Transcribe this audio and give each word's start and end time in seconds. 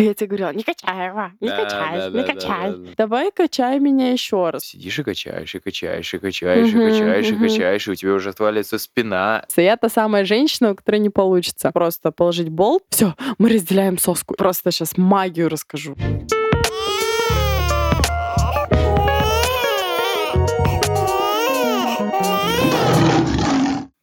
А 0.00 0.02
я 0.02 0.14
тебе 0.14 0.28
говорила, 0.28 0.52
не 0.54 0.62
качай 0.62 1.08
его, 1.08 1.30
не 1.40 1.48
Да, 1.48 1.56
качай, 1.64 1.98
да, 1.98 2.08
не 2.08 2.12
да, 2.12 2.22
да, 2.22 2.32
качай. 2.32 2.70
да, 2.70 2.76
да. 2.76 2.90
Давай 2.96 3.30
качай 3.32 3.78
меня 3.78 4.12
еще 4.12 4.48
раз. 4.48 4.64
Сидишь 4.64 4.98
и 4.98 5.02
качаешь, 5.02 5.54
и 5.54 5.58
качаешь, 5.58 6.14
и 6.14 6.18
качаешь, 6.18 6.68
и 6.72 6.76
Мгм, 6.76 6.88
качаешь, 6.90 7.26
и 7.28 7.32
мгм. 7.34 7.42
качаешь, 7.48 7.86
и 7.86 7.90
у 7.90 7.94
тебя 7.94 8.14
уже 8.14 8.30
отваливается 8.30 8.78
спина. 8.78 9.44
Я 9.58 9.76
та 9.76 9.90
самая 9.90 10.24
женщина, 10.24 10.70
у 10.70 10.74
которой 10.74 11.00
не 11.00 11.10
получится 11.10 11.70
просто 11.70 12.12
положить 12.12 12.48
болт. 12.48 12.82
Все, 12.88 13.14
мы 13.36 13.50
разделяем 13.50 13.98
соску. 13.98 14.34
Просто 14.36 14.70
сейчас 14.70 14.96
магию 14.96 15.50
расскажу. 15.50 15.94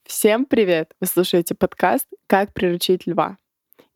Всем 0.06 0.46
привет! 0.46 0.94
Вы 1.00 1.08
слушаете 1.08 1.54
подкаст 1.56 2.08
«Как 2.28 2.54
приручить 2.54 3.06
льва». 3.06 3.38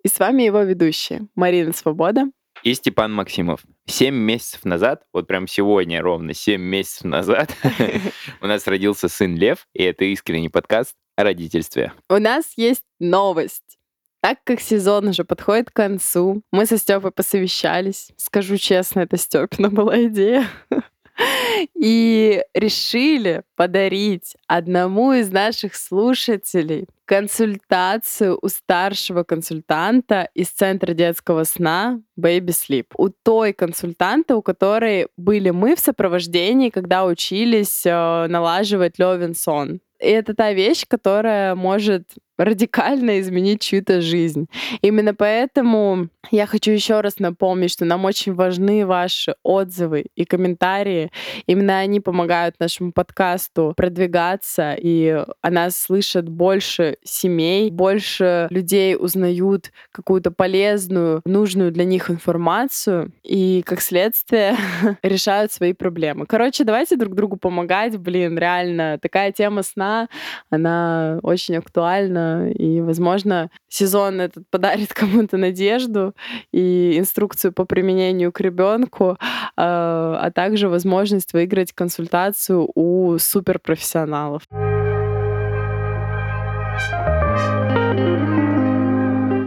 И 0.03 0.07
с 0.07 0.19
вами 0.19 0.43
его 0.43 0.61
ведущие 0.61 1.27
Марина 1.35 1.73
Свобода. 1.73 2.25
И 2.63 2.73
Степан 2.73 3.13
Максимов. 3.13 3.61
Семь 3.85 4.15
месяцев 4.15 4.65
назад, 4.65 5.03
вот 5.13 5.27
прям 5.27 5.47
сегодня 5.47 6.01
ровно 6.01 6.33
семь 6.33 6.61
месяцев 6.61 7.05
назад, 7.05 7.55
у 8.41 8.47
нас 8.47 8.67
родился 8.67 9.09
сын 9.09 9.35
Лев, 9.35 9.67
и 9.73 9.83
это 9.83 10.05
искренний 10.05 10.49
подкаст 10.49 10.95
о 11.15 11.23
родительстве. 11.23 11.93
У 12.09 12.17
нас 12.17 12.53
есть 12.55 12.83
новость. 12.99 13.79
Так 14.21 14.39
как 14.43 14.61
сезон 14.61 15.07
уже 15.07 15.23
подходит 15.23 15.71
к 15.71 15.75
концу, 15.75 16.43
мы 16.51 16.67
со 16.67 16.77
Степой 16.77 17.11
посовещались. 17.11 18.11
Скажу 18.17 18.57
честно, 18.57 19.01
это 19.01 19.17
Степина 19.17 19.69
была 19.69 20.03
идея. 20.05 20.47
И 21.75 22.43
решили 22.53 23.43
подарить 23.55 24.35
одному 24.47 25.13
из 25.13 25.31
наших 25.31 25.75
слушателей 25.75 26.87
консультацию 27.11 28.39
у 28.41 28.47
старшего 28.47 29.23
консультанта 29.23 30.29
из 30.33 30.47
Центра 30.47 30.93
детского 30.93 31.43
сна 31.43 31.99
Baby 32.17 32.51
Sleep. 32.51 32.85
У 32.95 33.09
той 33.09 33.51
консультанта, 33.51 34.37
у 34.37 34.41
которой 34.41 35.07
были 35.17 35.49
мы 35.49 35.75
в 35.75 35.81
сопровождении, 35.81 36.69
когда 36.69 37.03
учились 37.03 37.85
э, 37.85 38.27
налаживать 38.29 38.97
Левин 38.97 39.35
сон. 39.35 39.81
И 39.99 40.07
это 40.07 40.33
та 40.33 40.53
вещь, 40.53 40.85
которая 40.87 41.53
может 41.53 42.03
радикально 42.43 43.19
изменить 43.19 43.61
чью-то 43.61 44.01
жизнь. 44.01 44.47
Именно 44.81 45.13
поэтому 45.13 46.09
я 46.29 46.45
хочу 46.45 46.71
еще 46.71 47.01
раз 47.01 47.19
напомнить, 47.19 47.71
что 47.71 47.85
нам 47.85 48.05
очень 48.05 48.33
важны 48.33 48.85
ваши 48.85 49.35
отзывы 49.43 50.05
и 50.15 50.25
комментарии. 50.25 51.11
Именно 51.45 51.79
они 51.79 51.99
помогают 51.99 52.59
нашему 52.59 52.91
подкасту 52.91 53.73
продвигаться, 53.75 54.75
и 54.77 55.23
о 55.41 55.49
нас 55.49 55.77
слышат 55.77 56.29
больше 56.29 56.97
семей, 57.03 57.69
больше 57.71 58.47
людей 58.49 58.95
узнают 58.95 59.71
какую-то 59.91 60.31
полезную, 60.31 61.21
нужную 61.25 61.71
для 61.71 61.85
них 61.85 62.09
информацию, 62.09 63.11
и, 63.23 63.63
как 63.65 63.81
следствие, 63.81 64.55
решают 65.03 65.51
свои 65.51 65.73
проблемы. 65.73 66.25
Короче, 66.25 66.63
давайте 66.63 66.95
друг 66.95 67.15
другу 67.15 67.37
помогать. 67.37 67.97
Блин, 67.97 68.37
реально, 68.37 68.99
такая 69.01 69.31
тема 69.31 69.63
сна, 69.63 70.07
она 70.49 71.19
очень 71.23 71.57
актуальна, 71.57 72.30
и, 72.49 72.81
возможно, 72.81 73.49
сезон 73.67 74.21
этот 74.21 74.43
подарит 74.49 74.93
кому-то 74.93 75.37
надежду 75.37 76.13
и 76.51 76.97
инструкцию 76.97 77.53
по 77.53 77.65
применению 77.65 78.31
к 78.31 78.39
ребенку, 78.41 79.17
а 79.57 80.31
также 80.33 80.69
возможность 80.69 81.33
выиграть 81.33 81.73
консультацию 81.73 82.69
у 82.75 83.17
суперпрофессионалов. 83.17 84.43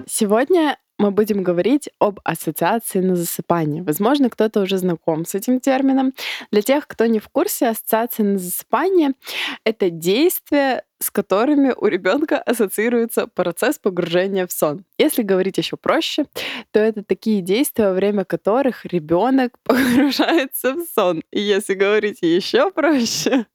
Сегодня 0.07 0.77
мы 0.99 1.11
будем 1.11 1.43
говорить 1.43 1.91
об 1.99 2.21
ассоциации 2.25 3.01
на 3.01 3.17
засыпание. 3.17 3.83
Возможно, 3.83 4.31
кто-то 4.31 4.61
уже 4.61 4.79
знаком 4.79 5.25
с 5.25 5.35
этим 5.35 5.61
термином. 5.61 6.13
Для 6.51 6.63
тех, 6.63 6.87
кто 6.87 7.07
не 7.07 7.19
в 7.19 7.29
курсе, 7.29 7.69
ассоциация 7.69 8.25
на 8.25 8.39
засыпание— 8.39 9.13
это 9.65 9.91
действия, 9.91 10.85
с 11.01 11.11
которыми 11.11 11.75
у 11.77 11.87
ребенка 11.87 12.39
ассоциируется 12.39 13.27
процесс 13.27 13.79
погружения 13.79 14.47
в 14.47 14.53
сон. 14.53 14.85
Если 14.99 15.23
говорить 15.23 15.59
еще 15.59 15.77
проще, 15.77 16.25
то 16.71 16.81
это 16.81 17.03
такие 17.03 17.43
действия, 17.43 17.89
во 17.89 17.95
время 17.95 18.25
которых 18.25 18.87
ребенок 18.87 19.59
погружается 19.65 20.75
в 20.75 20.85
сон. 20.95 21.23
И 21.31 21.41
если 21.41 21.75
говорить 21.75 22.19
еще 22.23 22.71
проще, 22.71 23.47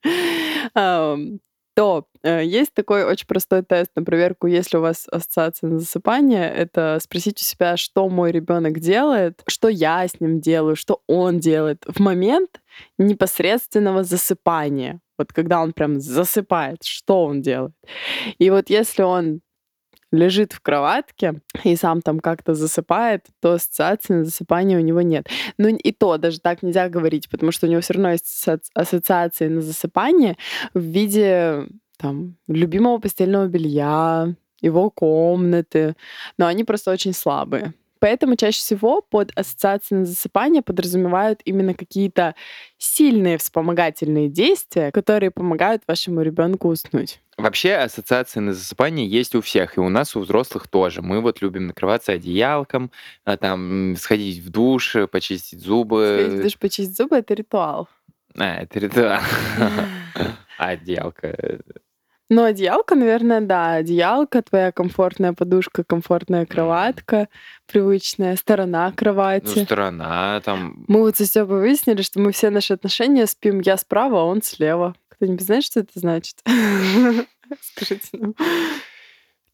то 1.79 2.03
э, 2.23 2.43
есть 2.43 2.73
такой 2.73 3.05
очень 3.05 3.25
простой 3.25 3.63
тест 3.63 3.91
на 3.95 4.03
проверку, 4.03 4.47
если 4.47 4.75
у 4.75 4.81
вас 4.81 5.07
ассоциация 5.09 5.69
на 5.69 5.79
засыпание, 5.79 6.53
это 6.53 6.99
спросить 7.01 7.39
у 7.39 7.43
себя, 7.45 7.77
что 7.77 8.09
мой 8.09 8.33
ребенок 8.33 8.81
делает, 8.81 9.41
что 9.47 9.69
я 9.69 10.05
с 10.05 10.19
ним 10.19 10.41
делаю, 10.41 10.75
что 10.75 11.01
он 11.07 11.39
делает 11.39 11.85
в 11.87 12.01
момент 12.01 12.59
непосредственного 12.97 14.03
засыпания. 14.03 14.99
Вот 15.17 15.31
когда 15.31 15.61
он 15.61 15.71
прям 15.71 16.01
засыпает, 16.01 16.83
что 16.83 17.23
он 17.23 17.41
делает. 17.41 17.75
И 18.39 18.49
вот 18.49 18.69
если 18.69 19.03
он 19.03 19.39
лежит 20.11 20.53
в 20.53 20.61
кроватке 20.61 21.41
и 21.63 21.75
сам 21.75 22.01
там 22.01 22.19
как-то 22.19 22.53
засыпает, 22.53 23.25
то 23.41 23.53
ассоциации 23.53 24.13
на 24.13 24.23
засыпание 24.25 24.77
у 24.77 24.81
него 24.81 25.01
нет. 25.01 25.27
Ну 25.57 25.67
и 25.69 25.91
то 25.91 26.17
даже 26.17 26.39
так 26.39 26.63
нельзя 26.63 26.89
говорить, 26.89 27.29
потому 27.29 27.51
что 27.51 27.67
у 27.67 27.69
него 27.69 27.81
все 27.81 27.93
равно 27.93 28.11
есть 28.11 28.45
ассоциации 28.73 29.47
на 29.47 29.61
засыпание 29.61 30.37
в 30.73 30.81
виде 30.81 31.67
там, 31.97 32.37
любимого 32.47 32.97
постельного 32.97 33.47
белья, 33.47 34.33
его 34.61 34.89
комнаты, 34.89 35.95
но 36.37 36.47
они 36.47 36.63
просто 36.63 36.91
очень 36.91 37.13
слабые. 37.13 37.73
Поэтому 37.99 38.35
чаще 38.35 38.59
всего 38.59 39.01
под 39.01 39.31
ассоциацией 39.35 39.99
на 39.99 40.05
засыпание 40.05 40.61
подразумевают 40.61 41.41
именно 41.45 41.73
какие-то 41.73 42.35
сильные 42.77 43.37
вспомогательные 43.37 44.29
действия, 44.29 44.91
которые 44.91 45.31
помогают 45.31 45.83
вашему 45.87 46.21
ребенку 46.21 46.69
уснуть. 46.69 47.21
Вообще 47.37 47.75
ассоциации 47.75 48.41
на 48.41 48.53
засыпание 48.53 49.07
есть 49.07 49.33
у 49.35 49.41
всех, 49.41 49.77
и 49.77 49.79
у 49.79 49.87
нас, 49.87 50.15
у 50.15 50.19
взрослых 50.19 50.67
тоже. 50.67 51.01
Мы 51.01 51.21
вот 51.21 51.41
любим 51.41 51.67
накрываться 51.67 52.11
одеялком, 52.11 52.91
а 53.23 53.37
там 53.37 53.95
сходить 53.97 54.39
в 54.39 54.49
душ, 54.49 54.95
почистить 55.09 55.61
зубы. 55.61 56.17
Сходить 56.19 56.39
в 56.39 56.43
душ, 56.43 56.57
почистить 56.57 56.97
зубы— 56.97 57.15
это 57.17 57.33
ритуал. 57.33 57.87
А, 58.37 58.61
это 58.61 58.79
ритуал. 58.79 59.21
Одеялка 60.57 61.59
ну, 62.29 62.43
одеялка, 62.43 62.95
наверное, 62.95 63.41
да. 63.41 63.73
Одеялка, 63.73 64.41
твоя 64.41 64.71
комфортная 64.71 65.33
подушка, 65.33 65.83
комфортная 65.83 66.45
кроватка, 66.45 67.27
привычная 67.65 68.35
сторона 68.35 68.91
кровати. 68.91 69.53
Ну, 69.59 69.65
сторона 69.65 70.41
там... 70.41 70.85
Мы 70.87 70.99
вот 71.01 71.17
со 71.17 71.25
Стёпой 71.25 71.59
выяснили, 71.59 72.03
что 72.03 72.19
мы 72.19 72.31
все 72.31 72.51
наши 72.51 72.73
отношения 72.73 73.25
спим 73.25 73.61
я 73.61 73.77
справа, 73.77 74.21
а 74.21 74.25
он 74.25 74.43
слева. 74.43 74.95
Кто-нибудь 75.09 75.41
знает, 75.41 75.63
что 75.63 75.79
это 75.79 75.91
значит? 75.95 76.37
Скажите 77.61 78.09
нам. 78.13 78.35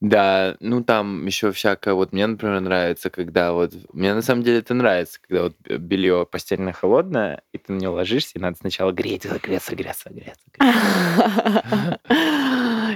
Да, 0.01 0.57
ну 0.59 0.83
там 0.83 1.25
еще 1.25 1.51
всякое, 1.51 1.93
вот 1.93 2.11
мне, 2.11 2.27
например, 2.27 2.59
нравится, 2.59 3.09
когда 3.09 3.53
вот, 3.53 3.73
мне 3.93 4.13
на 4.13 4.21
самом 4.21 4.43
деле 4.43 4.59
это 4.59 4.73
нравится, 4.73 5.19
когда 5.21 5.43
вот 5.43 5.55
белье 5.59 6.27
постельное 6.29 6.73
холодное, 6.73 7.41
и 7.53 7.57
ты 7.57 7.73
на 7.73 7.77
него 7.79 7.93
ложишься, 7.93 8.33
и 8.35 8.39
надо 8.39 8.57
сначала 8.57 8.91
греть, 8.91 9.25
греться, 9.25 9.75
греться, 9.75 10.09
греться. 10.09 10.41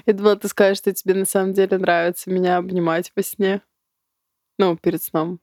Я 0.05 0.13
думала, 0.13 0.35
ты 0.35 0.47
скажешь, 0.47 0.77
что 0.79 0.93
тебе 0.93 1.13
на 1.13 1.25
самом 1.25 1.53
деле 1.53 1.77
нравится 1.77 2.29
меня 2.29 2.57
обнимать 2.57 3.11
во 3.15 3.23
сне. 3.23 3.61
Ну, 4.57 4.75
перед 4.75 5.01
сном. 5.01 5.39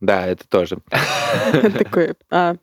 Да, 0.00 0.26
это 0.26 0.48
тоже. 0.48 0.78
Такой, 1.78 2.14
а, 2.30 2.56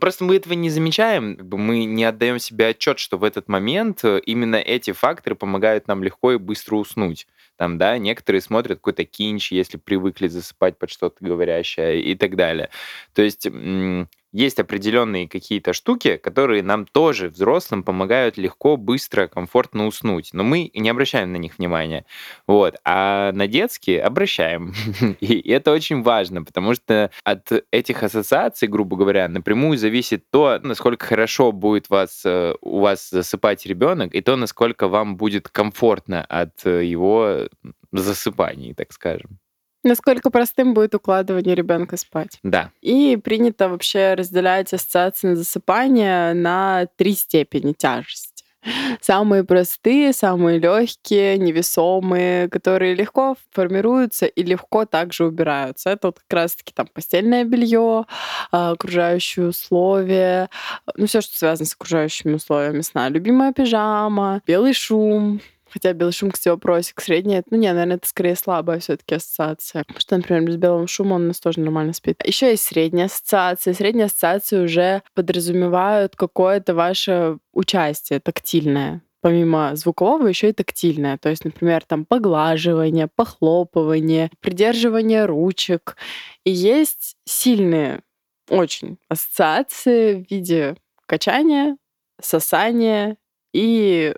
Просто 0.00 0.24
мы 0.24 0.36
этого 0.36 0.54
не 0.54 0.70
замечаем, 0.70 1.38
мы 1.50 1.84
не 1.84 2.04
отдаем 2.04 2.38
себе 2.38 2.68
отчет, 2.68 2.98
что 2.98 3.18
в 3.18 3.24
этот 3.24 3.48
момент 3.48 4.04
э, 4.04 4.20
именно 4.20 4.56
эти 4.56 4.92
факторы 4.92 5.36
помогают 5.36 5.88
нам 5.88 6.02
легко 6.02 6.32
и 6.32 6.38
быстро 6.38 6.76
уснуть. 6.76 7.26
Там, 7.56 7.78
да, 7.78 7.98
некоторые 7.98 8.40
смотрят 8.40 8.78
какой-то 8.78 9.04
кинч, 9.04 9.52
если 9.52 9.76
привыкли 9.76 10.28
засыпать 10.28 10.78
под 10.78 10.90
что-то 10.90 11.16
говорящее 11.20 12.02
и 12.02 12.14
так 12.16 12.36
далее. 12.36 12.70
То 13.12 13.22
есть 13.22 13.46
есть 14.34 14.58
определенные 14.58 15.28
какие-то 15.28 15.72
штуки, 15.72 16.16
которые 16.16 16.64
нам 16.64 16.86
тоже, 16.86 17.28
взрослым, 17.28 17.84
помогают 17.84 18.36
легко, 18.36 18.76
быстро, 18.76 19.28
комфортно 19.28 19.86
уснуть. 19.86 20.30
Но 20.32 20.42
мы 20.42 20.72
не 20.74 20.88
обращаем 20.88 21.32
на 21.32 21.36
них 21.36 21.56
внимания. 21.56 22.04
Вот. 22.48 22.74
А 22.84 23.30
на 23.32 23.46
детские 23.46 24.02
обращаем. 24.02 24.74
И 25.20 25.48
это 25.48 25.70
очень 25.70 26.02
важно, 26.02 26.42
потому 26.42 26.74
что 26.74 27.12
от 27.22 27.52
этих 27.70 28.02
ассоциаций, 28.02 28.66
грубо 28.66 28.96
говоря, 28.96 29.28
напрямую 29.28 29.78
зависит 29.78 30.28
то, 30.30 30.58
насколько 30.62 31.06
хорошо 31.06 31.52
будет 31.52 31.88
вас, 31.88 32.22
э, 32.24 32.54
у 32.60 32.80
вас 32.80 33.10
засыпать 33.10 33.64
ребенок, 33.66 34.16
и 34.16 34.20
то, 34.20 34.34
насколько 34.34 34.88
вам 34.88 35.16
будет 35.16 35.48
комфортно 35.48 36.24
от 36.24 36.66
э, 36.66 36.84
его 36.84 37.48
засыпаний, 37.92 38.74
так 38.74 38.92
скажем. 38.92 39.38
Насколько 39.84 40.30
простым 40.30 40.74
будет 40.74 40.94
укладывание 40.94 41.54
ребенка 41.54 41.96
спать. 41.96 42.38
Да. 42.42 42.70
И 42.80 43.16
принято 43.22 43.68
вообще 43.68 44.14
разделять 44.14 44.72
ассоциации 44.72 45.28
на 45.28 45.36
засыпание 45.36 46.32
на 46.32 46.86
три 46.96 47.14
степени 47.14 47.72
тяжести. 47.72 48.34
Самые 49.00 49.44
простые, 49.44 50.12
самые 50.12 50.58
легкие, 50.58 51.36
невесомые, 51.38 52.48
которые 52.48 52.94
легко 52.94 53.36
формируются 53.52 54.26
и 54.26 54.42
легко 54.42 54.86
также 54.86 55.26
убираются. 55.26 55.90
Это 55.90 56.08
вот 56.08 56.20
как 56.20 56.32
раз-таки 56.32 56.72
там 56.74 56.86
постельное 56.86 57.44
белье, 57.44 58.06
а, 58.50 58.70
окружающие 58.70 59.48
условия, 59.48 60.48
ну 60.96 61.06
все, 61.06 61.20
что 61.20 61.36
связано 61.36 61.66
с 61.66 61.74
окружающими 61.74 62.34
условиями 62.34 62.80
сна. 62.80 63.08
Любимая 63.08 63.52
пижама, 63.52 64.40
белый 64.46 64.72
шум, 64.72 65.40
Хотя 65.74 65.92
белый 65.92 66.12
шум, 66.12 66.30
кстати, 66.30 66.50
вопросик. 66.50 67.00
Средний, 67.00 67.42
ну 67.50 67.56
не, 67.56 67.72
наверное, 67.72 67.96
это 67.96 68.06
скорее 68.06 68.36
слабая 68.36 68.78
все 68.78 68.96
таки 68.96 69.16
ассоциация. 69.16 69.82
Потому 69.82 70.00
что, 70.00 70.16
например, 70.16 70.42
без 70.44 70.56
белого 70.56 70.86
шума 70.86 71.14
он 71.14 71.24
у 71.24 71.26
нас 71.26 71.40
тоже 71.40 71.58
нормально 71.58 71.92
спит. 71.92 72.24
Еще 72.24 72.50
есть 72.50 72.62
средняя 72.62 73.06
ассоциация. 73.06 73.74
Средние 73.74 74.06
ассоциации 74.06 74.62
уже 74.62 75.02
подразумевают 75.14 76.14
какое-то 76.14 76.74
ваше 76.74 77.38
участие 77.52 78.20
тактильное 78.20 79.02
помимо 79.20 79.74
звукового 79.74 80.26
еще 80.26 80.50
и 80.50 80.52
тактильное. 80.52 81.16
То 81.16 81.30
есть, 81.30 81.46
например, 81.46 81.82
там 81.82 82.04
поглаживание, 82.04 83.08
похлопывание, 83.08 84.30
придерживание 84.40 85.24
ручек. 85.24 85.96
И 86.44 86.50
есть 86.50 87.16
сильные 87.24 88.02
очень 88.50 88.98
ассоциации 89.08 90.22
в 90.22 90.30
виде 90.30 90.76
качания, 91.06 91.78
сосания 92.20 93.16
и 93.54 94.14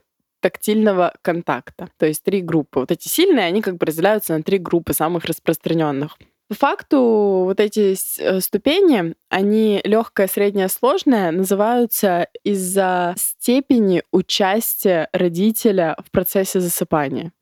тактильного 0.46 1.12
контакта. 1.22 1.88
То 1.98 2.06
есть 2.06 2.22
три 2.22 2.40
группы. 2.40 2.78
Вот 2.78 2.92
эти 2.92 3.08
сильные, 3.08 3.46
они 3.46 3.62
как 3.62 3.78
бы 3.78 3.86
разделяются 3.86 4.36
на 4.36 4.44
три 4.44 4.58
группы 4.58 4.92
самых 4.92 5.24
распространенных. 5.24 6.16
По 6.48 6.54
факту 6.54 7.42
вот 7.46 7.58
эти 7.58 7.96
э, 8.20 8.40
ступени, 8.40 9.16
они 9.28 9.80
легкая, 9.82 10.28
средняя, 10.28 10.68
сложная, 10.68 11.32
называются 11.32 12.28
из-за 12.44 13.16
степени 13.18 14.04
участия 14.12 15.08
родителя 15.12 15.96
в 16.06 16.12
процессе 16.12 16.60
засыпания. 16.60 17.32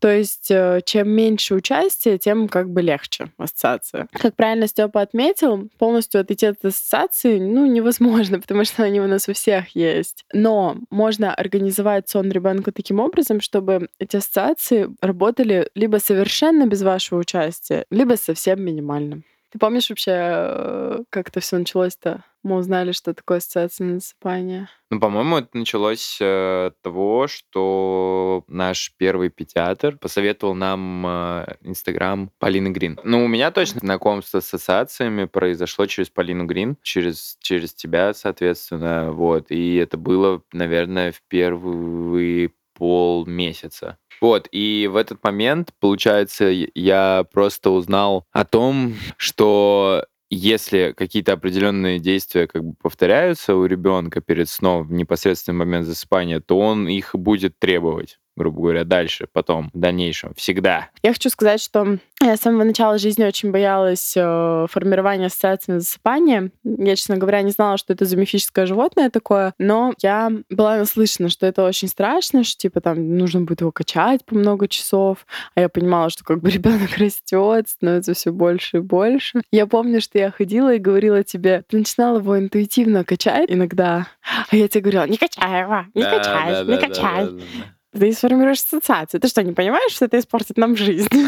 То 0.00 0.08
есть 0.08 0.50
э, 0.50 0.80
чем 0.84 1.08
меньше 1.08 1.54
участия, 1.54 2.18
тем 2.18 2.48
как 2.48 2.70
бы 2.70 2.82
легче 2.82 3.30
ассоциация. 3.38 4.08
Как 4.12 4.34
правильно 4.36 4.66
Степа 4.66 5.00
отметил, 5.00 5.68
полностью 5.78 6.20
отойти 6.20 6.46
от 6.46 6.64
ассоциации 6.64 7.38
ну, 7.38 7.66
невозможно, 7.66 8.40
потому 8.42 8.64
что 8.64 8.82
они 8.82 9.00
у 9.00 9.06
нас 9.06 9.28
у 9.28 9.32
всех 9.32 9.74
есть. 9.74 10.24
Но 10.32 10.76
можно 10.90 11.34
организовать 11.34 12.08
сон 12.08 12.30
ребенка 12.30 12.72
таким 12.72 13.00
образом, 13.00 13.40
чтобы 13.40 13.88
эти 13.98 14.16
ассоциации 14.16 14.88
работали 15.00 15.70
либо 15.74 15.98
совершенно 15.98 16.66
без 16.66 16.82
вашего 16.82 17.18
участия, 17.20 17.86
либо 17.90 18.14
совсем 18.14 18.62
минимальным. 18.62 19.24
Ты 19.54 19.60
помнишь 19.60 19.88
вообще, 19.88 20.10
э, 20.16 21.04
как 21.10 21.28
это 21.28 21.38
все 21.38 21.58
началось-то? 21.58 22.24
Мы 22.42 22.56
узнали, 22.56 22.90
что 22.90 23.14
такое 23.14 23.38
ассоциация 23.38 23.86
насыпания. 23.86 24.68
Ну, 24.90 24.98
по-моему, 24.98 25.36
это 25.36 25.56
началось 25.56 26.18
э, 26.20 26.66
от 26.66 26.82
того, 26.82 27.28
что 27.28 28.42
наш 28.48 28.92
первый 28.96 29.28
педиатр 29.28 29.96
посоветовал 29.96 30.56
нам 30.56 31.06
э, 31.06 31.56
Инстаграм 31.60 32.32
Полины 32.40 32.70
Грин. 32.70 32.98
Ну, 33.04 33.24
у 33.24 33.28
меня 33.28 33.52
точно 33.52 33.78
знакомство 33.78 34.40
с 34.40 34.52
ассоциациями 34.52 35.26
произошло 35.26 35.86
через 35.86 36.10
Полину 36.10 36.46
Грин, 36.46 36.76
через, 36.82 37.36
через 37.38 37.74
тебя, 37.74 38.12
соответственно, 38.12 39.12
вот. 39.12 39.52
И 39.52 39.76
это 39.76 39.96
было, 39.96 40.42
наверное, 40.52 41.12
в 41.12 41.22
первые 41.28 42.50
полмесяца. 42.74 43.98
Вот, 44.20 44.48
и 44.52 44.88
в 44.90 44.96
этот 44.96 45.22
момент, 45.22 45.70
получается, 45.80 46.46
я 46.46 47.24
просто 47.32 47.70
узнал 47.70 48.26
о 48.32 48.44
том, 48.44 48.94
что 49.16 50.04
если 50.30 50.92
какие-то 50.96 51.32
определенные 51.32 51.98
действия 51.98 52.46
как 52.46 52.64
бы 52.64 52.74
повторяются 52.82 53.54
у 53.54 53.66
ребенка 53.66 54.20
перед 54.20 54.48
сном 54.48 54.84
в 54.84 54.92
непосредственный 54.92 55.58
момент 55.58 55.86
засыпания, 55.86 56.40
то 56.40 56.58
он 56.58 56.88
их 56.88 57.14
будет 57.14 57.58
требовать 57.58 58.18
грубо 58.36 58.60
говоря, 58.60 58.84
дальше, 58.84 59.26
потом, 59.32 59.70
в 59.72 59.78
дальнейшем, 59.78 60.34
всегда. 60.34 60.88
Я 61.02 61.12
хочу 61.12 61.30
сказать, 61.30 61.60
что 61.60 61.98
я 62.20 62.36
с 62.36 62.40
самого 62.40 62.64
начала 62.64 62.98
жизни 62.98 63.24
очень 63.24 63.50
боялась 63.50 64.14
э, 64.16 64.66
формирования 64.70 65.26
ассоциации 65.26 65.72
на 65.72 65.80
засыпание. 65.80 66.50
Я, 66.64 66.96
честно 66.96 67.16
говоря, 67.16 67.42
не 67.42 67.50
знала, 67.50 67.76
что 67.76 67.92
это 67.92 68.04
за 68.04 68.16
мифическое 68.16 68.66
животное 68.66 69.10
такое, 69.10 69.54
но 69.58 69.92
я 70.00 70.30
была 70.48 70.78
наслышана, 70.78 71.28
что 71.28 71.46
это 71.46 71.64
очень 71.64 71.88
страшно, 71.88 72.42
что 72.44 72.58
типа 72.58 72.80
там 72.80 73.16
нужно 73.16 73.42
будет 73.42 73.60
его 73.60 73.72
качать 73.72 74.24
по 74.24 74.34
много 74.34 74.68
часов, 74.68 75.26
а 75.54 75.60
я 75.60 75.68
понимала, 75.68 76.10
что 76.10 76.24
как 76.24 76.40
бы 76.40 76.50
ребенок 76.50 76.96
растет, 76.96 77.68
становится 77.68 78.14
все 78.14 78.32
больше 78.32 78.78
и 78.78 78.80
больше. 78.80 79.42
Я 79.50 79.66
помню, 79.66 80.00
что 80.00 80.18
я 80.18 80.30
ходила 80.30 80.74
и 80.74 80.78
говорила 80.78 81.22
тебе, 81.22 81.62
ты 81.68 81.78
начинала 81.78 82.18
его 82.18 82.38
интуитивно 82.38 83.04
качать 83.04 83.50
иногда, 83.50 84.06
а 84.50 84.56
я 84.56 84.66
тебе 84.68 84.82
говорила, 84.82 85.06
не 85.06 85.18
качай 85.18 85.60
его, 85.60 85.84
не 85.94 86.02
да, 86.02 86.18
качай, 86.18 86.52
да, 86.52 86.62
не 86.64 86.76
да, 86.76 86.76
качай. 86.78 87.24
Да, 87.26 87.30
да, 87.30 87.38
да 87.38 87.74
ты 87.98 88.12
сформируешь 88.12 88.58
ассоциацию. 88.58 89.20
Ты 89.20 89.28
что, 89.28 89.42
не 89.42 89.52
понимаешь, 89.52 89.92
что 89.92 90.04
это 90.06 90.18
испортит 90.18 90.56
нам 90.56 90.76
жизнь? 90.76 91.08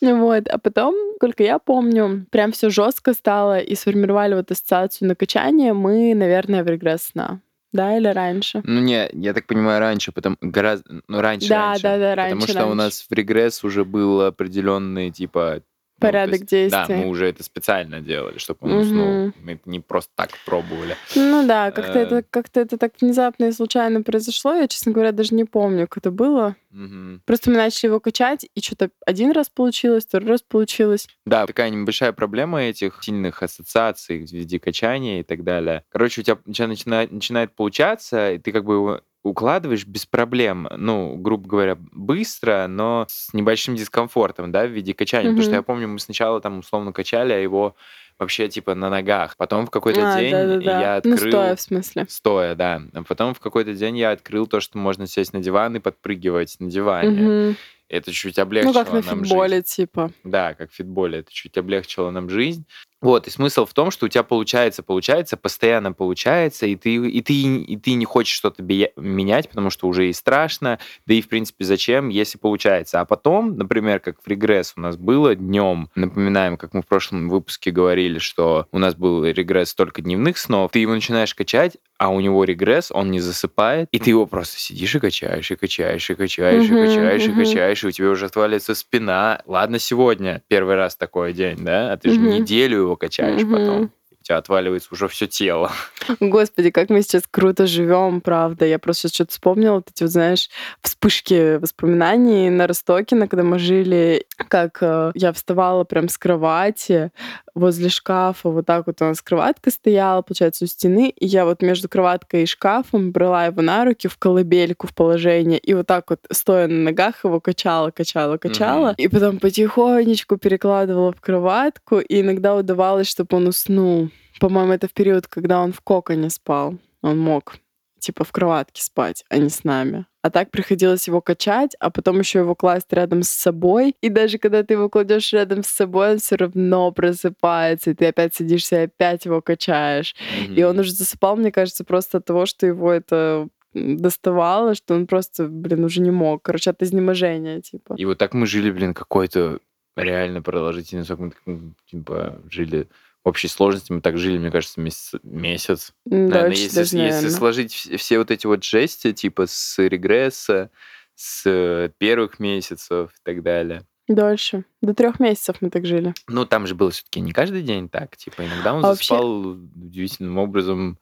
Вот. 0.00 0.48
А 0.48 0.58
потом, 0.58 0.94
сколько 1.16 1.42
я 1.42 1.58
помню, 1.58 2.26
прям 2.30 2.52
все 2.52 2.70
жестко 2.70 3.12
стало 3.12 3.58
и 3.58 3.74
сформировали 3.74 4.34
вот 4.34 4.50
ассоциацию 4.50 5.08
на 5.08 5.14
качание 5.14 5.74
мы, 5.74 6.14
наверное, 6.14 6.64
в 6.64 6.68
регресс 6.68 7.02
сна. 7.12 7.40
Да, 7.72 7.96
или 7.96 8.08
раньше? 8.08 8.62
Ну, 8.64 8.80
не, 8.80 9.08
я 9.12 9.32
так 9.32 9.46
понимаю, 9.46 9.78
раньше, 9.78 10.10
потому 10.10 10.36
гораздо, 10.40 11.02
ну, 11.06 11.20
раньше, 11.20 11.48
да, 11.48 11.68
раньше. 11.68 11.82
Да, 11.82 11.98
да, 11.98 12.14
раньше. 12.14 12.34
Потому 12.34 12.48
что 12.48 12.58
раньше. 12.60 12.72
у 12.72 12.74
нас 12.74 13.06
в 13.08 13.12
регресс 13.12 13.62
уже 13.62 13.84
был 13.84 14.22
определенный, 14.22 15.10
типа, 15.10 15.62
порядок 16.00 16.32
ну, 16.32 16.38
есть, 16.40 16.50
действий. 16.50 16.84
Да, 16.88 16.96
мы 16.96 17.08
уже 17.08 17.26
это 17.26 17.42
специально 17.42 18.00
делали, 18.00 18.38
чтобы 18.38 18.58
он 18.62 18.72
уснул. 18.78 19.32
Мы 19.42 19.52
это 19.52 19.68
не 19.70 19.80
просто 19.80 20.10
так 20.14 20.30
пробовали. 20.44 20.96
Ну 21.14 21.46
да, 21.46 21.70
как-то 21.70 21.98
это 21.98 22.16
э. 22.18 22.22
как-то 22.28 22.60
это 22.60 22.78
так 22.78 22.92
внезапно 23.00 23.44
и 23.44 23.52
случайно 23.52 24.02
произошло. 24.02 24.54
Я, 24.54 24.68
честно 24.68 24.92
говоря, 24.92 25.12
даже 25.12 25.34
не 25.34 25.44
помню, 25.44 25.86
как 25.86 25.98
это 25.98 26.10
было. 26.10 26.56
Угу. 26.72 27.20
Просто 27.24 27.50
мы 27.50 27.56
начали 27.56 27.90
его 27.90 28.00
качать, 28.00 28.46
и 28.54 28.60
что-то 28.60 28.90
один 29.06 29.32
раз 29.32 29.48
получилось, 29.48 30.06
второй 30.06 30.30
раз 30.30 30.42
получилось. 30.42 31.08
Да, 31.26 31.46
такая 31.46 31.70
небольшая 31.70 32.12
проблема 32.12 32.62
этих 32.62 33.00
сильных 33.02 33.42
ассоциаций 33.42 34.24
в 34.24 34.30
виде 34.30 34.58
качания 34.60 35.20
и 35.20 35.22
так 35.22 35.44
далее. 35.44 35.84
Короче, 35.90 36.20
у 36.20 36.24
тебя, 36.24 36.38
у 36.44 36.52
тебя 36.52 36.68
начинает, 36.68 37.12
начинает 37.12 37.54
получаться, 37.54 38.32
и 38.32 38.38
ты 38.38 38.52
как 38.52 38.64
бы 38.64 38.74
его 38.74 39.00
укладываешь 39.22 39.86
без 39.86 40.06
проблем, 40.06 40.68
ну, 40.76 41.16
грубо 41.16 41.48
говоря, 41.48 41.76
быстро, 41.78 42.66
но 42.68 43.06
с 43.08 43.32
небольшим 43.34 43.76
дискомфортом, 43.76 44.50
да, 44.50 44.66
в 44.66 44.70
виде 44.70 44.94
качания. 44.94 45.30
Mm-hmm. 45.30 45.34
Потому 45.34 45.42
что 45.42 45.54
я 45.54 45.62
помню, 45.62 45.88
мы 45.88 45.98
сначала 45.98 46.40
там 46.40 46.60
условно 46.60 46.92
качали, 46.92 47.32
а 47.32 47.38
его 47.38 47.76
вообще 48.18 48.48
типа 48.48 48.74
на 48.74 48.90
ногах. 48.90 49.36
Потом 49.36 49.66
в 49.66 49.70
какой-то 49.70 50.14
а, 50.14 50.20
день 50.20 50.32
да, 50.32 50.46
да, 50.46 50.60
да. 50.60 50.80
я 50.80 50.96
открыл... 50.96 51.16
Ну, 51.16 51.30
стоя, 51.30 51.56
в 51.56 51.60
смысле. 51.60 52.06
Стоя, 52.08 52.54
да. 52.54 52.82
А 52.92 53.02
потом 53.02 53.34
в 53.34 53.40
какой-то 53.40 53.74
день 53.74 53.98
я 53.98 54.12
открыл 54.12 54.46
то, 54.46 54.60
что 54.60 54.78
можно 54.78 55.06
сесть 55.06 55.32
на 55.32 55.40
диван 55.40 55.76
и 55.76 55.80
подпрыгивать 55.80 56.56
на 56.58 56.70
диване. 56.70 57.48
Угу. 57.50 57.56
Это 57.88 58.12
чуть 58.12 58.38
облегчило 58.38 58.72
нам 58.72 58.84
жизнь. 58.84 58.94
Ну, 58.94 59.02
как 59.02 59.16
на 59.16 59.24
фитболе, 59.24 59.56
жизнь. 59.56 59.66
типа. 59.66 60.12
Да, 60.22 60.54
как 60.54 60.70
в 60.70 60.74
фитболе. 60.74 61.18
Это 61.20 61.32
чуть 61.32 61.58
облегчило 61.58 62.10
нам 62.10 62.30
жизнь. 62.30 62.64
Вот, 63.02 63.26
и 63.26 63.30
смысл 63.30 63.64
в 63.64 63.72
том, 63.72 63.90
что 63.90 64.06
у 64.06 64.08
тебя 64.08 64.22
получается, 64.22 64.82
получается, 64.82 65.38
постоянно 65.38 65.92
получается, 65.92 66.66
и 66.66 66.76
ты, 66.76 66.96
и 66.96 67.22
ты, 67.22 67.32
и 67.32 67.76
ты 67.76 67.94
не 67.94 68.04
хочешь 68.04 68.34
что-то 68.34 68.62
менять, 68.62 69.48
потому 69.48 69.70
что 69.70 69.88
уже 69.88 70.08
и 70.08 70.12
страшно, 70.12 70.78
да 71.06 71.14
и, 71.14 71.22
в 71.22 71.28
принципе, 71.28 71.64
зачем, 71.64 72.10
если 72.10 72.36
получается. 72.36 73.00
А 73.00 73.06
потом, 73.06 73.56
например, 73.56 74.00
как 74.00 74.16
в 74.22 74.28
регресс 74.28 74.74
у 74.76 74.80
нас 74.80 74.98
было 74.98 75.34
днем, 75.34 75.88
напоминаем, 75.94 76.58
как 76.58 76.74
мы 76.74 76.82
в 76.82 76.86
прошлом 76.86 77.30
выпуске 77.30 77.70
говорили, 77.70 78.18
что 78.18 78.66
у 78.70 78.78
нас 78.78 78.94
был 78.94 79.24
регресс 79.24 79.74
только 79.74 80.02
дневных 80.02 80.36
снов, 80.36 80.70
ты 80.72 80.80
его 80.80 80.92
начинаешь 80.92 81.34
качать, 81.34 81.78
а 81.96 82.08
у 82.08 82.20
него 82.20 82.44
регресс, 82.44 82.90
он 82.90 83.10
не 83.10 83.20
засыпает, 83.20 83.88
и 83.92 83.98
ты 83.98 84.10
его 84.10 84.26
просто 84.26 84.58
сидишь 84.58 84.94
и 84.94 85.00
качаешь, 85.00 85.50
и 85.50 85.56
качаешь, 85.56 86.08
и 86.08 86.14
качаешь, 86.14 86.64
и 86.64 86.68
качаешь, 86.68 87.26
и 87.26 87.32
качаешь, 87.32 87.84
и 87.84 87.86
у 87.86 87.90
тебя 87.90 88.08
уже 88.10 88.26
отваливается 88.26 88.74
спина. 88.74 89.42
Ладно, 89.46 89.78
сегодня 89.78 90.42
первый 90.48 90.76
раз 90.76 90.96
такой 90.96 91.32
день, 91.32 91.58
да, 91.58 91.92
а 91.92 91.96
ты 91.96 92.10
же 92.10 92.18
неделю 92.18 92.89
его 92.90 92.96
качаешь 92.96 93.42
mm-hmm. 93.42 93.52
потом. 93.52 93.92
У 94.20 94.22
тебя 94.22 94.36
отваливается 94.36 94.90
уже 94.92 95.08
все 95.08 95.26
тело. 95.26 95.72
Господи, 96.20 96.70
как 96.70 96.90
мы 96.90 97.00
сейчас 97.00 97.22
круто 97.30 97.66
живем, 97.66 98.20
правда. 98.20 98.66
Я 98.66 98.78
просто 98.78 99.02
сейчас 99.02 99.14
что-то 99.14 99.32
вспомнила, 99.32 99.76
вот 99.76 99.88
эти 99.90 100.02
вот, 100.02 100.12
знаешь, 100.12 100.50
вспышки 100.82 101.56
воспоминаний 101.56 102.50
на 102.50 102.66
Ростокино, 102.66 103.28
когда 103.28 103.44
мы 103.44 103.58
жили, 103.58 104.26
как 104.48 104.78
э, 104.82 105.12
я 105.14 105.32
вставала 105.32 105.84
прям 105.84 106.10
с 106.10 106.18
кровати, 106.18 107.12
возле 107.54 107.88
шкафа, 107.88 108.48
вот 108.48 108.66
так 108.66 108.86
вот 108.86 109.00
у 109.02 109.04
нас 109.04 109.20
кроватка 109.22 109.70
стояла, 109.70 110.22
получается, 110.22 110.64
у 110.64 110.68
стены, 110.68 111.10
и 111.10 111.26
я 111.26 111.44
вот 111.44 111.62
между 111.62 111.88
кроваткой 111.88 112.42
и 112.44 112.46
шкафом 112.46 113.12
брала 113.12 113.46
его 113.46 113.62
на 113.62 113.84
руки 113.84 114.08
в 114.08 114.16
колыбельку 114.18 114.86
в 114.86 114.94
положение, 114.94 115.58
и 115.58 115.74
вот 115.74 115.86
так 115.86 116.10
вот, 116.10 116.20
стоя 116.30 116.66
на 116.68 116.84
ногах, 116.84 117.24
его 117.24 117.40
качала, 117.40 117.90
качала, 117.90 118.36
качала, 118.36 118.90
mm-hmm. 118.90 119.02
и 119.04 119.08
потом 119.08 119.38
потихонечку 119.38 120.36
перекладывала 120.36 121.12
в 121.12 121.20
кроватку, 121.20 121.98
и 121.98 122.20
иногда 122.20 122.54
удавалось, 122.54 123.08
чтобы 123.08 123.36
он 123.36 123.48
уснул. 123.48 124.10
По-моему, 124.40 124.72
это 124.72 124.88
в 124.88 124.92
период, 124.92 125.26
когда 125.26 125.60
он 125.60 125.72
в 125.72 125.80
коконе 125.80 126.30
спал. 126.30 126.78
Он 127.02 127.18
мог 127.18 127.56
типа 127.98 128.24
в 128.24 128.32
кроватке 128.32 128.82
спать, 128.82 129.24
а 129.28 129.38
не 129.38 129.50
с 129.50 129.64
нами. 129.64 130.06
А 130.22 130.30
так 130.30 130.50
приходилось 130.50 131.06
его 131.08 131.20
качать, 131.20 131.74
а 131.80 131.90
потом 131.90 132.18
еще 132.18 132.40
его 132.40 132.54
класть 132.54 132.92
рядом 132.92 133.22
с 133.22 133.30
собой. 133.30 133.94
И 134.02 134.10
даже 134.10 134.38
когда 134.38 134.62
ты 134.62 134.74
его 134.74 134.88
кладешь 134.90 135.32
рядом 135.32 135.62
с 135.62 135.68
собой, 135.68 136.12
он 136.12 136.18
все 136.18 136.36
равно 136.36 136.92
просыпается, 136.92 137.90
и 137.90 137.94
ты 137.94 138.06
опять 138.06 138.34
сидишься 138.34 138.82
и 138.82 138.84
опять 138.84 139.24
его 139.24 139.40
качаешь. 139.40 140.14
Mm-hmm. 140.14 140.54
И 140.54 140.62
он 140.62 140.78
уже 140.78 140.92
засыпал, 140.92 141.36
мне 141.36 141.50
кажется, 141.50 141.84
просто 141.84 142.18
от 142.18 142.26
того, 142.26 142.44
что 142.44 142.66
его 142.66 142.92
это 142.92 143.48
доставало, 143.72 144.74
что 144.74 144.94
он 144.94 145.06
просто, 145.06 145.46
блин, 145.48 145.84
уже 145.84 146.00
не 146.00 146.10
мог. 146.10 146.42
Короче, 146.42 146.70
от 146.70 146.82
изнеможения, 146.82 147.60
типа. 147.60 147.94
И 147.96 148.04
вот 148.04 148.18
так 148.18 148.34
мы 148.34 148.46
жили, 148.46 148.70
блин, 148.70 148.94
какой-то 148.94 149.60
реально 149.96 150.42
продолжительный 150.42 151.04
срок. 151.04 151.20
Мы, 151.46 151.72
типа, 151.90 152.40
жили 152.50 152.88
общей 153.24 153.48
сложности 153.48 153.92
мы 153.92 154.00
так 154.00 154.18
жили, 154.18 154.38
мне 154.38 154.50
кажется, 154.50 154.80
месяц. 154.80 155.14
месяц. 155.22 155.92
Да, 156.04 156.16
наверное, 156.16 156.56
если, 156.56 156.76
даже, 156.76 156.96
если 156.96 157.28
сложить 157.28 157.72
все 157.72 158.18
вот 158.18 158.30
эти 158.30 158.46
вот 158.46 158.64
жести, 158.64 159.12
типа 159.12 159.46
с 159.46 159.78
регресса, 159.78 160.70
с 161.14 161.92
первых 161.98 162.38
месяцев 162.38 163.10
и 163.10 163.20
так 163.22 163.42
далее. 163.42 163.84
Дольше. 164.08 164.64
До 164.82 164.92
трех 164.92 165.20
месяцев 165.20 165.56
мы 165.60 165.70
так 165.70 165.86
жили. 165.86 166.14
Ну, 166.26 166.44
там 166.44 166.66
же 166.66 166.74
было 166.74 166.90
все-таки 166.90 167.20
не 167.20 167.32
каждый 167.32 167.62
день 167.62 167.88
так. 167.88 168.16
Типа, 168.16 168.44
иногда 168.44 168.74
он 168.74 168.84
а 168.84 168.94
заспал 168.94 169.42
вообще... 169.42 169.60
удивительным 169.76 170.38
образом 170.38 170.98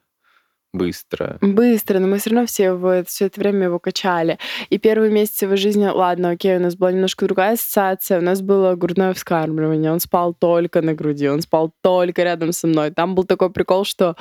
быстро. 0.72 1.38
Быстро, 1.40 1.98
но 1.98 2.06
мы 2.06 2.18
все 2.18 2.30
равно 2.30 2.46
все, 2.46 2.72
в, 2.72 3.04
все 3.04 3.26
это 3.26 3.40
время 3.40 3.64
его 3.64 3.78
качали. 3.78 4.38
И 4.70 4.78
первые 4.78 5.10
месяцы 5.10 5.46
его 5.46 5.56
жизни, 5.56 5.86
ладно, 5.86 6.30
окей, 6.30 6.56
у 6.56 6.60
нас 6.60 6.76
была 6.76 6.92
немножко 6.92 7.24
другая 7.24 7.54
ассоциация, 7.54 8.18
у 8.18 8.22
нас 8.22 8.42
было 8.42 8.74
грудное 8.74 9.14
вскармливание, 9.14 9.92
он 9.92 10.00
спал 10.00 10.34
только 10.34 10.82
на 10.82 10.94
груди, 10.94 11.28
он 11.28 11.40
спал 11.40 11.72
только 11.82 12.22
рядом 12.22 12.52
со 12.52 12.66
мной. 12.66 12.90
Там 12.90 13.14
был 13.14 13.24
такой 13.24 13.50
прикол, 13.50 13.84
что, 13.84 14.16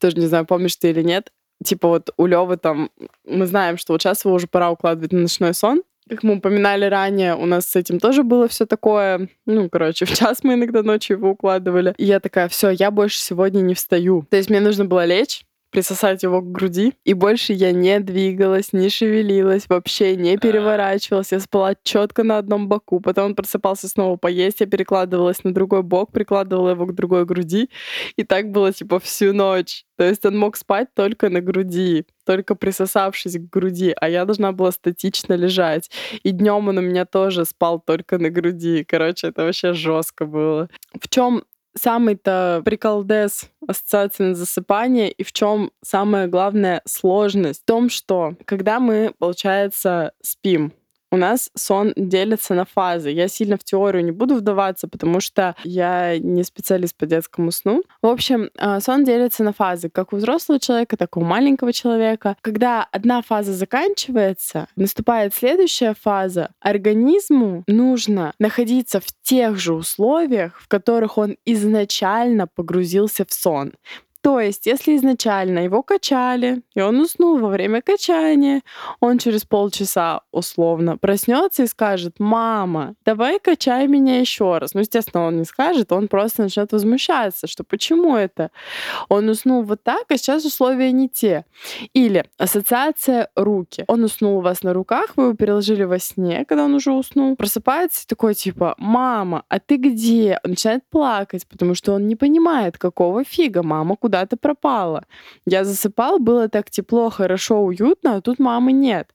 тоже 0.00 0.16
не 0.16 0.26
знаю, 0.26 0.46
помнишь 0.46 0.76
ты 0.76 0.90
или 0.90 1.02
нет, 1.02 1.32
типа 1.64 1.88
вот 1.88 2.10
у 2.16 2.26
Левы 2.26 2.56
там, 2.56 2.90
мы 3.24 3.46
знаем, 3.46 3.78
что 3.78 3.92
вот 3.92 4.02
сейчас 4.02 4.24
его 4.24 4.34
уже 4.34 4.46
пора 4.46 4.70
укладывать 4.70 5.12
на 5.12 5.20
ночной 5.20 5.54
сон, 5.54 5.82
как 6.08 6.22
мы 6.22 6.36
упоминали 6.36 6.86
ранее, 6.86 7.34
у 7.34 7.46
нас 7.46 7.66
с 7.66 7.76
этим 7.76 8.00
тоже 8.00 8.22
было 8.22 8.48
все 8.48 8.66
такое. 8.66 9.28
Ну, 9.46 9.68
короче, 9.68 10.04
в 10.06 10.14
час 10.14 10.42
мы 10.42 10.54
иногда 10.54 10.82
ночью 10.82 11.18
его 11.18 11.30
укладывали. 11.30 11.94
И 11.98 12.04
я 12.04 12.20
такая, 12.20 12.48
все, 12.48 12.70
я 12.70 12.90
больше 12.90 13.20
сегодня 13.20 13.60
не 13.60 13.74
встаю. 13.74 14.26
То 14.30 14.36
есть 14.36 14.50
мне 14.50 14.60
нужно 14.60 14.84
было 14.84 15.04
лечь, 15.04 15.44
присосать 15.70 16.22
его 16.22 16.40
к 16.40 16.50
груди. 16.50 16.94
И 17.04 17.14
больше 17.14 17.52
я 17.52 17.72
не 17.72 18.00
двигалась, 18.00 18.72
не 18.72 18.88
шевелилась, 18.88 19.68
вообще 19.68 20.16
не 20.16 20.36
переворачивалась. 20.36 21.32
Я 21.32 21.40
спала 21.40 21.74
четко 21.82 22.24
на 22.24 22.38
одном 22.38 22.68
боку. 22.68 23.00
Потом 23.00 23.26
он 23.26 23.34
просыпался 23.34 23.88
снова 23.88 24.16
поесть. 24.16 24.60
Я 24.60 24.66
перекладывалась 24.66 25.44
на 25.44 25.52
другой 25.52 25.82
бок, 25.82 26.12
прикладывала 26.12 26.70
его 26.70 26.86
к 26.86 26.94
другой 26.94 27.24
груди. 27.24 27.70
И 28.16 28.24
так 28.24 28.50
было 28.50 28.72
типа 28.72 28.98
всю 28.98 29.32
ночь. 29.32 29.84
То 29.96 30.04
есть 30.04 30.24
он 30.24 30.38
мог 30.38 30.56
спать 30.56 30.88
только 30.94 31.28
на 31.28 31.40
груди, 31.40 32.06
только 32.24 32.54
присосавшись 32.54 33.36
к 33.36 33.50
груди, 33.50 33.92
а 34.00 34.08
я 34.08 34.24
должна 34.24 34.52
была 34.52 34.70
статично 34.70 35.34
лежать. 35.34 35.90
И 36.22 36.30
днем 36.30 36.68
он 36.68 36.78
у 36.78 36.82
меня 36.82 37.04
тоже 37.04 37.44
спал 37.44 37.80
только 37.80 38.18
на 38.18 38.30
груди. 38.30 38.84
Короче, 38.84 39.28
это 39.28 39.42
вообще 39.42 39.72
жестко 39.72 40.24
было. 40.24 40.68
В 41.00 41.08
чем 41.08 41.42
самый-то 41.78 42.62
приколдес 42.64 43.48
ассоциации 43.66 44.24
на 44.24 44.34
засыпание 44.34 45.10
и 45.10 45.22
в 45.22 45.32
чем 45.32 45.70
самая 45.82 46.26
главная 46.26 46.82
сложность? 46.84 47.62
В 47.62 47.64
том, 47.64 47.88
что 47.88 48.34
когда 48.44 48.80
мы, 48.80 49.14
получается, 49.18 50.12
спим, 50.22 50.72
у 51.10 51.16
нас 51.16 51.50
сон 51.54 51.92
делится 51.96 52.54
на 52.54 52.64
фазы. 52.64 53.10
Я 53.10 53.28
сильно 53.28 53.56
в 53.56 53.64
теорию 53.64 54.04
не 54.04 54.12
буду 54.12 54.34
вдаваться, 54.34 54.88
потому 54.88 55.20
что 55.20 55.54
я 55.64 56.18
не 56.18 56.44
специалист 56.44 56.96
по 56.96 57.06
детскому 57.06 57.50
сну. 57.50 57.82
В 58.02 58.06
общем, 58.06 58.50
а, 58.58 58.80
сон 58.80 59.04
делится 59.04 59.42
на 59.42 59.52
фазы, 59.52 59.88
как 59.88 60.12
у 60.12 60.16
взрослого 60.16 60.60
человека, 60.60 60.96
так 60.96 61.16
и 61.16 61.20
у 61.20 61.22
маленького 61.22 61.72
человека. 61.72 62.36
Когда 62.40 62.86
одна 62.90 63.22
фаза 63.22 63.52
заканчивается, 63.52 64.68
наступает 64.76 65.34
следующая 65.34 65.94
фаза, 65.94 66.50
организму 66.60 67.64
нужно 67.66 68.34
находиться 68.38 69.00
в 69.00 69.06
тех 69.22 69.58
же 69.58 69.74
условиях, 69.74 70.60
в 70.60 70.68
которых 70.68 71.18
он 71.18 71.36
изначально 71.44 72.46
погрузился 72.46 73.24
в 73.24 73.32
сон. 73.32 73.72
То 74.20 74.40
есть, 74.40 74.66
если 74.66 74.96
изначально 74.96 75.60
его 75.60 75.82
качали, 75.82 76.62
и 76.74 76.80
он 76.80 77.00
уснул 77.00 77.38
во 77.38 77.48
время 77.48 77.82
качания, 77.82 78.62
он 79.00 79.18
через 79.18 79.44
полчаса 79.44 80.22
условно 80.32 80.96
проснется 80.98 81.62
и 81.62 81.66
скажет, 81.66 82.16
мама, 82.18 82.94
давай 83.04 83.38
качай 83.38 83.86
меня 83.86 84.18
еще 84.18 84.58
раз. 84.58 84.74
Ну, 84.74 84.80
естественно, 84.80 85.26
он 85.26 85.38
не 85.38 85.44
скажет, 85.44 85.92
он 85.92 86.08
просто 86.08 86.42
начнет 86.42 86.72
возмущаться, 86.72 87.46
что 87.46 87.62
почему 87.62 88.16
это? 88.16 88.50
Он 89.08 89.28
уснул 89.28 89.62
вот 89.62 89.84
так, 89.84 90.04
а 90.08 90.16
сейчас 90.16 90.44
условия 90.44 90.90
не 90.90 91.08
те. 91.08 91.44
Или 91.94 92.24
ассоциация 92.38 93.28
руки. 93.36 93.84
Он 93.86 94.02
уснул 94.02 94.38
у 94.38 94.40
вас 94.40 94.64
на 94.64 94.72
руках, 94.72 95.12
вы 95.16 95.24
его 95.24 95.34
переложили 95.34 95.84
во 95.84 96.00
сне, 96.00 96.44
когда 96.44 96.64
он 96.64 96.74
уже 96.74 96.90
уснул, 96.92 97.36
просыпается 97.36 98.02
и 98.02 98.08
такой 98.08 98.34
типа, 98.34 98.74
мама, 98.78 99.44
а 99.48 99.60
ты 99.60 99.76
где? 99.76 100.40
Он 100.42 100.50
начинает 100.50 100.82
плакать, 100.90 101.46
потому 101.46 101.74
что 101.74 101.92
он 101.92 102.08
не 102.08 102.16
понимает, 102.16 102.78
какого 102.78 103.22
фига 103.22 103.62
мама 103.62 103.94
куда-то 104.18 104.36
пропала. 104.36 105.04
Я 105.46 105.64
засыпал, 105.64 106.18
было 106.18 106.48
так 106.48 106.70
тепло, 106.70 107.10
хорошо, 107.10 107.62
уютно, 107.62 108.16
а 108.16 108.20
тут 108.20 108.38
мамы 108.38 108.72
нет. 108.72 109.10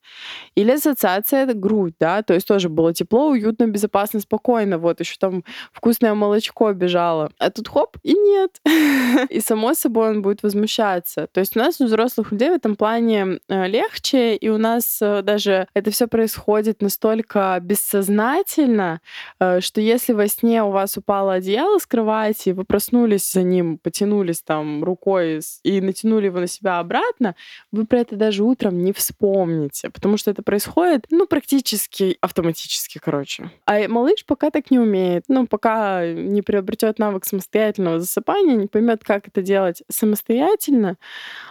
Или 0.56 0.72
ассоциация 0.72 1.44
это 1.44 1.54
грудь, 1.54 1.96
да, 2.00 2.22
то 2.22 2.34
есть 2.34 2.48
тоже 2.48 2.70
было 2.70 2.94
тепло, 2.94 3.30
уютно, 3.30 3.68
безопасно, 3.68 4.20
спокойно. 4.20 4.78
Вот 4.78 5.00
еще 5.00 5.16
там 5.20 5.44
вкусное 5.72 6.14
молочко 6.14 6.74
бежало. 6.74 7.32
А 7.40 7.50
тут 7.50 7.68
хоп, 7.68 7.98
и 8.04 8.14
нет. 8.14 8.62
И 9.30 9.42
само 9.42 9.74
собой 9.74 10.10
он 10.10 10.22
будет 10.22 10.44
возмущаться. 10.44 11.28
То 11.32 11.40
есть 11.40 11.58
у 11.58 11.60
нас 11.60 11.82
у 11.82 11.86
взрослых 11.86 12.32
людей 12.32 12.50
в 12.50 12.54
этом 12.54 12.76
плане 12.76 13.40
э, 13.50 13.68
легче, 13.68 14.36
и 14.36 14.50
у 14.50 14.58
нас 14.58 15.00
э, 15.02 15.22
даже 15.22 15.68
это 15.74 15.92
все 15.92 16.08
происходит 16.08 16.82
настолько 16.82 17.60
бессознательно, 17.62 19.00
э, 19.40 19.62
что 19.62 19.82
если 19.82 20.14
во 20.14 20.28
сне 20.28 20.64
у 20.64 20.72
вас 20.72 20.98
упало 20.98 21.34
одеяло 21.34 21.80
с 21.80 21.86
кровати, 21.86 22.50
вы 22.50 22.64
проснулись 22.64 23.32
за 23.32 23.44
ним, 23.44 23.78
потянулись 23.78 24.42
там 24.42 24.83
рукой 24.84 25.42
и 25.64 25.82
натянули 25.82 26.26
его 26.26 26.40
на 26.40 26.48
себя 26.48 26.80
обратно, 26.80 27.36
вы 27.72 27.86
про 27.86 28.00
это 28.00 28.16
даже 28.16 28.44
утром 28.44 28.84
не 28.84 28.94
вспомните, 28.94 29.90
потому 29.90 30.18
что 30.18 30.32
это 30.32 30.44
происходит, 30.44 31.06
ну, 31.10 31.26
практически 31.28 32.18
автоматически, 32.22 33.00
короче. 33.04 33.52
А 33.66 33.88
малыш 33.88 34.26
пока 34.26 34.50
так 34.50 34.72
не 34.72 34.80
умеет, 34.80 35.26
ну, 35.28 35.48
пока 35.48 36.08
не 36.12 36.42
приобретет 36.42 37.00
навык 37.00 37.26
самостоятельного 37.26 38.00
засыпания, 38.00 38.56
не 38.56 38.68
поймет, 38.68 39.04
как 39.04 39.28
это 39.28 39.42
делать 39.42 39.84
самостоятельно, 39.90 40.98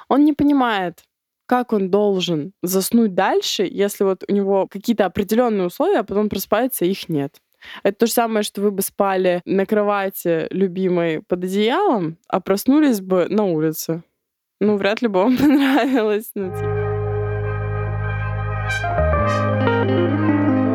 он 0.08 0.24
не 0.24 0.32
понимает, 0.32 1.02
как 1.46 1.74
он 1.74 1.90
должен 1.90 2.54
заснуть 2.62 3.14
дальше, 3.14 3.68
если 3.70 4.04
вот 4.04 4.24
у 4.26 4.32
него 4.32 4.66
какие-то 4.66 5.04
определенные 5.04 5.66
условия, 5.66 5.98
а 5.98 6.04
потом 6.04 6.30
просыпается, 6.30 6.86
их 6.86 7.10
нет. 7.10 7.41
Это 7.82 7.98
то 7.98 8.06
же 8.06 8.12
самое, 8.12 8.42
что 8.42 8.60
вы 8.60 8.70
бы 8.70 8.82
спали 8.82 9.42
на 9.44 9.66
кровати 9.66 10.46
любимой 10.50 11.22
под 11.22 11.44
одеялом, 11.44 12.18
а 12.28 12.40
проснулись 12.40 13.00
бы 13.00 13.26
на 13.28 13.44
улице. 13.44 14.02
Ну, 14.60 14.76
вряд 14.76 15.02
ли 15.02 15.08
бы 15.08 15.20
вам 15.20 15.36
понравилось. 15.38 16.30
Ну, 16.34 16.50
типа. 16.50 16.82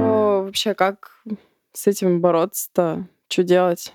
О, 0.03 0.44
вообще, 0.44 0.74
как 0.74 1.24
с 1.74 1.88
этим 1.88 2.22
бороться-то? 2.22 3.08
Что 3.29 3.44
делать? 3.44 3.94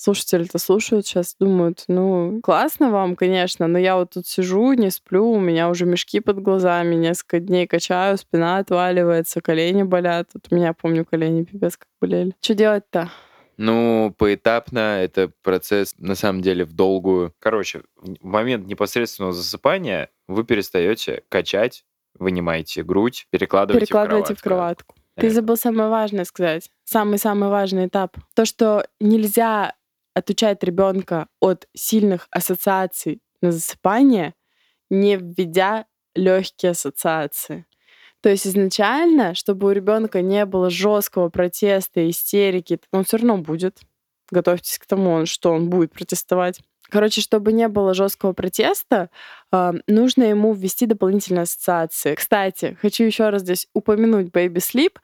Слушатели-то 0.00 0.58
слушают 0.58 1.06
сейчас, 1.06 1.36
думают, 1.38 1.84
ну, 1.86 2.40
классно 2.42 2.90
вам, 2.90 3.16
конечно, 3.16 3.66
но 3.66 3.78
я 3.78 3.96
вот 3.96 4.12
тут 4.14 4.26
сижу, 4.26 4.72
не 4.72 4.90
сплю, 4.90 5.30
у 5.30 5.38
меня 5.38 5.68
уже 5.68 5.84
мешки 5.84 6.20
под 6.20 6.40
глазами, 6.40 6.94
несколько 6.94 7.38
дней 7.38 7.66
качаю, 7.66 8.16
спина 8.16 8.58
отваливается, 8.58 9.42
колени 9.42 9.82
болят. 9.82 10.30
Вот 10.32 10.46
у 10.50 10.54
меня, 10.54 10.72
помню, 10.72 11.04
колени 11.04 11.44
пипец 11.44 11.76
как 11.76 11.88
болели. 12.00 12.34
Что 12.40 12.54
делать-то? 12.54 13.10
Ну, 13.58 14.14
поэтапно 14.16 15.02
это 15.02 15.30
процесс, 15.42 15.94
на 15.98 16.14
самом 16.14 16.40
деле, 16.40 16.64
в 16.64 16.72
долгую. 16.72 17.34
Короче, 17.38 17.82
в 17.96 18.24
момент 18.24 18.66
непосредственного 18.66 19.34
засыпания 19.34 20.08
вы 20.28 20.44
перестаете 20.44 21.24
качать, 21.28 21.84
вынимаете 22.18 22.82
грудь, 22.82 23.26
перекладываете, 23.30 23.84
перекладываете 23.84 24.34
в 24.34 24.40
кроватку. 24.40 24.94
В 24.94 24.96
кроватку. 24.96 25.20
Ты 25.20 25.28
забыл 25.28 25.58
самое 25.58 25.90
важное 25.90 26.24
сказать. 26.24 26.70
Самый-самый 26.84 27.50
важный 27.50 27.88
этап. 27.88 28.16
То, 28.34 28.46
что 28.46 28.86
нельзя 28.98 29.74
отучать 30.20 30.62
ребенка 30.62 31.26
от 31.40 31.66
сильных 31.74 32.28
ассоциаций 32.30 33.20
на 33.42 33.52
засыпание, 33.52 34.34
не 34.88 35.16
введя 35.16 35.86
легкие 36.14 36.70
ассоциации. 36.70 37.66
То 38.22 38.28
есть 38.28 38.46
изначально, 38.46 39.34
чтобы 39.34 39.68
у 39.68 39.72
ребенка 39.72 40.20
не 40.22 40.44
было 40.44 40.70
жесткого 40.70 41.30
протеста, 41.30 42.08
истерики, 42.08 42.78
он 42.92 43.04
все 43.04 43.16
равно 43.16 43.38
будет. 43.38 43.80
Готовьтесь 44.30 44.78
к 44.78 44.86
тому, 44.86 45.26
что 45.26 45.52
он 45.52 45.70
будет 45.70 45.92
протестовать. 45.92 46.60
Короче, 46.90 47.20
чтобы 47.20 47.52
не 47.52 47.68
было 47.68 47.94
жесткого 47.94 48.32
протеста, 48.32 49.10
а, 49.52 49.74
нужно 49.86 50.24
ему 50.24 50.52
ввести 50.52 50.86
дополнительные 50.86 51.42
ассоциации. 51.42 52.14
Кстати, 52.14 52.76
хочу 52.80 53.04
еще 53.04 53.30
раз 53.30 53.42
здесь 53.42 53.68
упомянуть 53.74 54.28
Baby 54.28 54.56
Sleep, 54.56 54.96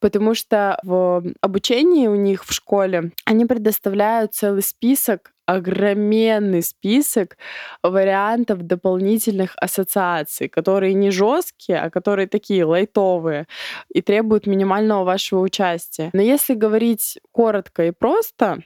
потому 0.00 0.34
что 0.34 0.78
в 0.82 1.24
обучении 1.40 2.06
у 2.06 2.14
них 2.14 2.44
в 2.44 2.52
школе 2.52 3.12
они 3.24 3.46
предоставляют 3.46 4.34
целый 4.34 4.62
список 4.62 5.32
огроменный 5.48 6.62
список 6.62 7.38
вариантов 7.82 8.62
дополнительных 8.64 9.54
ассоциаций, 9.56 10.46
которые 10.50 10.92
не 10.92 11.10
жесткие, 11.10 11.80
а 11.80 11.88
которые 11.88 12.28
такие 12.28 12.66
лайтовые 12.66 13.46
и 13.88 14.02
требуют 14.02 14.46
минимального 14.46 15.04
вашего 15.04 15.40
участия. 15.40 16.10
Но 16.12 16.20
если 16.20 16.52
говорить 16.52 17.18
коротко 17.32 17.86
и 17.86 17.92
просто, 17.92 18.58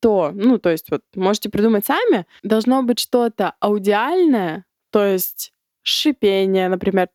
то, 0.00 0.32
ну, 0.34 0.58
то 0.58 0.70
есть 0.70 0.90
вот 0.90 1.02
можете 1.14 1.48
придумать 1.48 1.86
сами, 1.86 2.26
должно 2.42 2.82
быть 2.82 2.98
что-то 2.98 3.54
аудиальное, 3.60 4.64
то 4.90 5.04
есть 5.04 5.52
шипение, 5.82 6.68
например, 6.68 7.08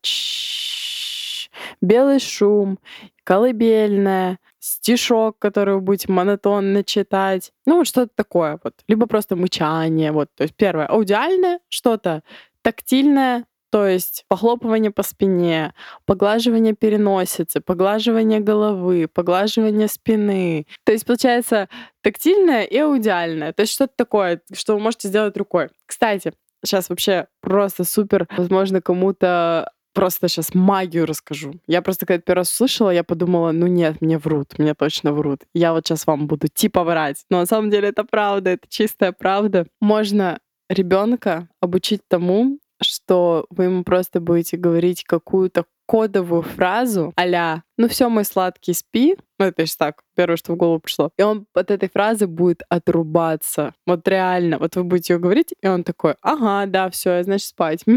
белый 1.80 2.20
шум, 2.20 2.78
колыбельная, 3.24 4.38
стишок, 4.58 5.38
который 5.38 5.74
вы 5.74 5.80
будете 5.80 6.10
монотонно 6.10 6.84
читать. 6.84 7.52
Ну, 7.66 7.78
вот 7.78 7.86
что-то 7.86 8.12
такое 8.14 8.58
вот. 8.62 8.74
Либо 8.86 9.06
просто 9.06 9.36
мычание. 9.36 10.12
Вот. 10.12 10.28
То 10.36 10.44
есть 10.44 10.54
первое— 10.54 10.86
аудиальное 10.88 11.60
что-то, 11.68 12.22
тактильное, 12.62 13.44
то 13.72 13.86
есть 13.86 14.26
похлопывание 14.28 14.90
по 14.90 15.02
спине, 15.02 15.72
поглаживание 16.04 16.74
переносицы, 16.74 17.62
поглаживание 17.62 18.38
головы, 18.38 19.08
поглаживание 19.08 19.88
спины. 19.88 20.66
То 20.84 20.92
есть 20.92 21.06
получается 21.06 21.70
тактильное 22.02 22.64
и 22.64 22.76
аудиальное. 22.76 23.54
То 23.54 23.62
есть 23.62 23.72
что-то 23.72 23.94
такое, 23.96 24.42
что 24.52 24.74
вы 24.74 24.80
можете 24.80 25.08
сделать 25.08 25.38
рукой. 25.38 25.70
Кстати, 25.86 26.34
сейчас 26.62 26.90
вообще 26.90 27.28
просто 27.40 27.84
супер, 27.84 28.28
возможно, 28.36 28.82
кому-то 28.82 29.72
просто 29.94 30.28
сейчас 30.28 30.54
магию 30.54 31.06
расскажу. 31.06 31.54
Я 31.66 31.80
просто 31.80 32.04
когда 32.04 32.20
первый 32.20 32.40
раз 32.40 32.52
услышала, 32.52 32.90
я 32.90 33.04
подумала, 33.04 33.52
ну 33.52 33.66
нет, 33.68 34.02
мне 34.02 34.18
врут, 34.18 34.58
мне 34.58 34.74
точно 34.74 35.14
врут. 35.14 35.44
Я 35.54 35.72
вот 35.72 35.86
сейчас 35.86 36.06
вам 36.06 36.26
буду 36.26 36.48
типа 36.48 36.84
врать. 36.84 37.24
Но 37.30 37.40
на 37.40 37.46
самом 37.46 37.70
деле 37.70 37.88
это 37.88 38.04
правда, 38.04 38.50
это 38.50 38.68
чистая 38.68 39.12
правда. 39.12 39.66
Можно 39.80 40.40
ребенка 40.68 41.48
обучить 41.60 42.02
тому, 42.06 42.58
что 42.82 43.46
вы 43.50 43.64
ему 43.64 43.84
просто 43.84 44.20
будете 44.20 44.56
говорить 44.56 45.04
какую-то 45.04 45.64
кодовую 45.86 46.42
фразу 46.42 47.12
а 47.16 47.62
«Ну 47.76 47.88
все, 47.88 48.08
мой 48.08 48.24
сладкий, 48.24 48.72
спи». 48.72 49.16
Ну, 49.38 49.46
это 49.46 49.66
же 49.66 49.76
так, 49.76 50.02
первое, 50.14 50.36
что 50.36 50.52
в 50.52 50.56
голову 50.56 50.78
пришло. 50.78 51.10
И 51.18 51.22
он 51.22 51.46
от 51.54 51.70
этой 51.70 51.90
фразы 51.90 52.26
будет 52.26 52.62
отрубаться. 52.68 53.74
Вот 53.86 54.06
реально. 54.06 54.58
Вот 54.58 54.76
вы 54.76 54.84
будете 54.84 55.14
ее 55.14 55.18
говорить, 55.18 55.54
и 55.60 55.68
он 55.68 55.84
такой 55.84 56.14
«Ага, 56.22 56.64
да, 56.66 56.88
все, 56.90 57.22
значит 57.24 57.48
спать». 57.48 57.82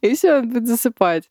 И 0.00 0.14
все, 0.14 0.38
он 0.38 0.48
будет 0.48 0.66
засыпать. 0.66 1.24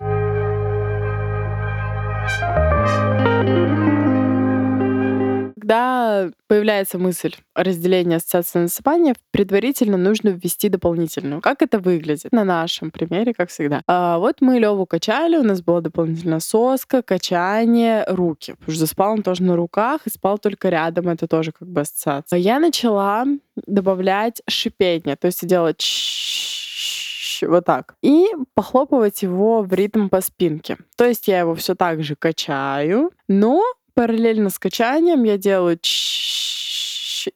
Когда 5.63 6.29
появляется 6.49 6.97
мысль 6.97 7.35
разделения 7.55 8.17
ассоциации 8.17 8.59
насыпания, 8.59 9.15
предварительно 9.31 9.95
нужно 9.95 10.27
ввести 10.27 10.67
дополнительную. 10.67 11.39
Как 11.39 11.61
это 11.61 11.79
выглядит? 11.79 12.33
На 12.33 12.43
нашем 12.43 12.91
примере, 12.91 13.33
как 13.33 13.49
всегда. 13.49 13.81
А 13.87 14.17
вот 14.17 14.41
мы 14.41 14.59
Леву 14.59 14.85
качали, 14.85 15.37
у 15.37 15.43
нас 15.43 15.61
была 15.61 15.79
дополнительная 15.79 16.41
соска, 16.41 17.01
качание, 17.01 18.03
руки. 18.09 18.55
Потому 18.59 18.75
что 18.75 18.87
спал 18.87 19.13
он 19.13 19.23
тоже 19.23 19.43
на 19.43 19.55
руках 19.55 20.01
и 20.03 20.09
спал 20.09 20.37
только 20.37 20.67
рядом. 20.67 21.07
Это 21.07 21.27
тоже 21.27 21.53
как 21.53 21.69
бы 21.69 21.79
ассоциация. 21.79 22.39
Я 22.39 22.59
начала 22.59 23.23
добавлять 23.55 24.41
шипение, 24.49 25.15
то 25.15 25.27
есть 25.27 25.47
делать 25.47 25.81
вот 27.41 27.63
так. 27.63 27.95
И 28.01 28.25
похлопывать 28.53 29.23
его 29.23 29.61
в 29.61 29.71
ритм 29.71 30.09
по 30.09 30.19
спинке. 30.19 30.77
То 30.97 31.05
есть 31.05 31.29
я 31.29 31.39
его 31.39 31.55
все 31.55 31.73
так 31.73 32.03
же 32.03 32.17
качаю, 32.17 33.11
но 33.29 33.63
Параллельно 33.95 34.49
с 34.49 34.59
качанием 34.59 35.23
я 35.23 35.37
делаю 35.37 35.79